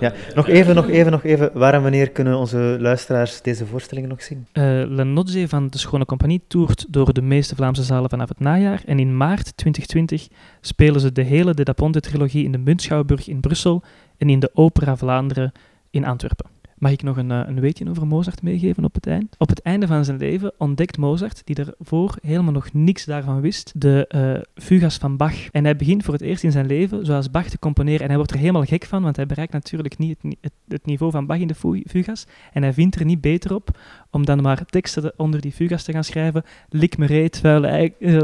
[0.00, 1.50] Ja, nog even, nog even, nog even.
[1.54, 4.46] Waar en wanneer kunnen onze luisteraars deze voorstellingen nog zien?
[4.52, 8.40] Eh Le Nozze van de Schone Compagnie toert door de meeste Vlaamse zalen vanaf het
[8.40, 8.82] najaar.
[8.86, 10.28] En in maart 2020
[10.60, 13.82] spelen ze de hele De Da Ponte-trilogie in de Muntschouwburg in Brussel
[14.16, 15.52] en in de Opera Vlaanderen
[15.90, 16.46] in Antwerpen.
[16.78, 19.34] Mag ik nog een, eh, een weetje over Mozart meegeven op het eind?
[19.38, 23.72] Op het einde van zijn leven ontdekt Mozart, die ervoor helemaal nog niks daarvan wist,
[23.76, 25.50] de eh fugas van Bach.
[25.50, 28.00] En hij begint voor het eerst in zijn leven zoals Bach te componeren.
[28.00, 31.12] En hij wordt er helemaal gek van, want hij bereikt natuurlijk niet het, het, niveau
[31.12, 32.26] van Bach in de fu- fugas.
[32.52, 33.78] En hij vindt er niet beter op
[34.10, 36.42] om dan maar teksten de- onder die fugas te gaan schrijven.
[36.68, 37.66] Lik me reet, vuile
[37.98, 38.18] eh,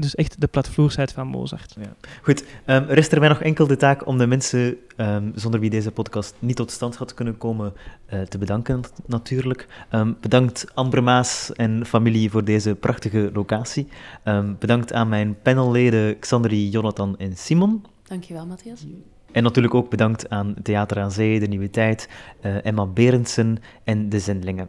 [0.00, 1.76] Dus echt de platvloersheid van Mozart.
[2.22, 5.60] Goed, ehm, er is er mij nog enkel de taak om de mensen ehm, zonder
[5.60, 7.72] wie deze podcast niet tot stand had kunnen komen
[8.06, 9.66] eh, te bedanken nat- natuurlijk.
[9.90, 13.88] Ehm, bedankt Amber Maas en familie voor deze prachtige locatie.
[14.22, 17.84] Ehm, bedankt aan mijn panelleden Xandri, Jonathan en Simon.
[18.02, 18.86] Dankjewel, Matthias.
[19.32, 22.08] En natuurlijk ook bedankt aan Theater aan Zee, De Nieuwe Tijd,
[22.40, 24.68] eh, Emma Berendsen en de Zendelingen.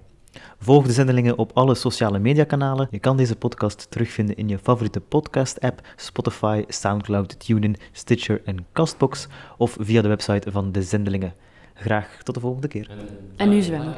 [0.59, 2.87] Volg de Zendelingen op alle sociale mediakanalen.
[2.91, 9.27] Je kan deze podcast terugvinden in je favoriete podcast-app, Spotify, Soundcloud, TuneIn, Stitcher en Castbox,
[9.57, 11.33] of via de website van de Zendelingen.
[11.73, 12.91] Graag tot de volgende keer.
[13.35, 13.95] En nu zwemmen.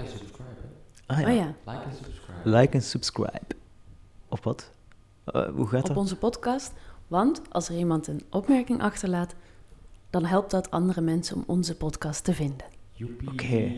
[1.06, 1.28] Ah ja.
[1.28, 1.56] Oh ja.
[2.44, 3.42] Like en subscribe.
[4.30, 4.72] Of wat?
[5.26, 5.98] Eh, hoe gaat Op dat?
[5.98, 6.74] onze podcast.
[7.08, 9.36] Want als er iemand een opmerking achterlaat,
[10.10, 12.66] dan helpt dat andere mensen om onze podcast te vinden.
[13.32, 13.72] Oké.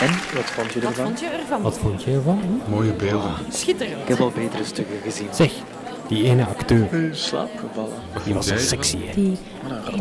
[0.00, 1.04] En, wat vond je Wat ervan?
[1.06, 1.62] vond je ervan?
[1.62, 2.62] Wat vond je ervan?
[2.68, 3.32] Mooie beelden.
[3.50, 4.02] Schitterend.
[4.02, 5.28] Ik heb al betere stukken gezien.
[5.32, 5.52] Zeg,
[6.08, 6.88] die ene acteur,
[8.24, 9.12] die was zo sexy, hè?
[9.14, 9.32] Die.
[9.32, 9.38] Ik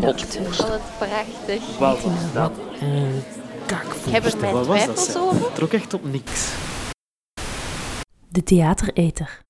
[0.02, 0.06] vond
[0.58, 1.78] het prachtig.
[1.80, 2.52] Wat was dat?
[2.82, 3.24] Een
[4.06, 4.96] Ik heb er mijn Wat was dat?
[4.96, 5.22] twijfels zeg?
[5.22, 5.42] over.
[5.46, 6.48] Het trok echt op niks.
[8.30, 9.44] de theatereter.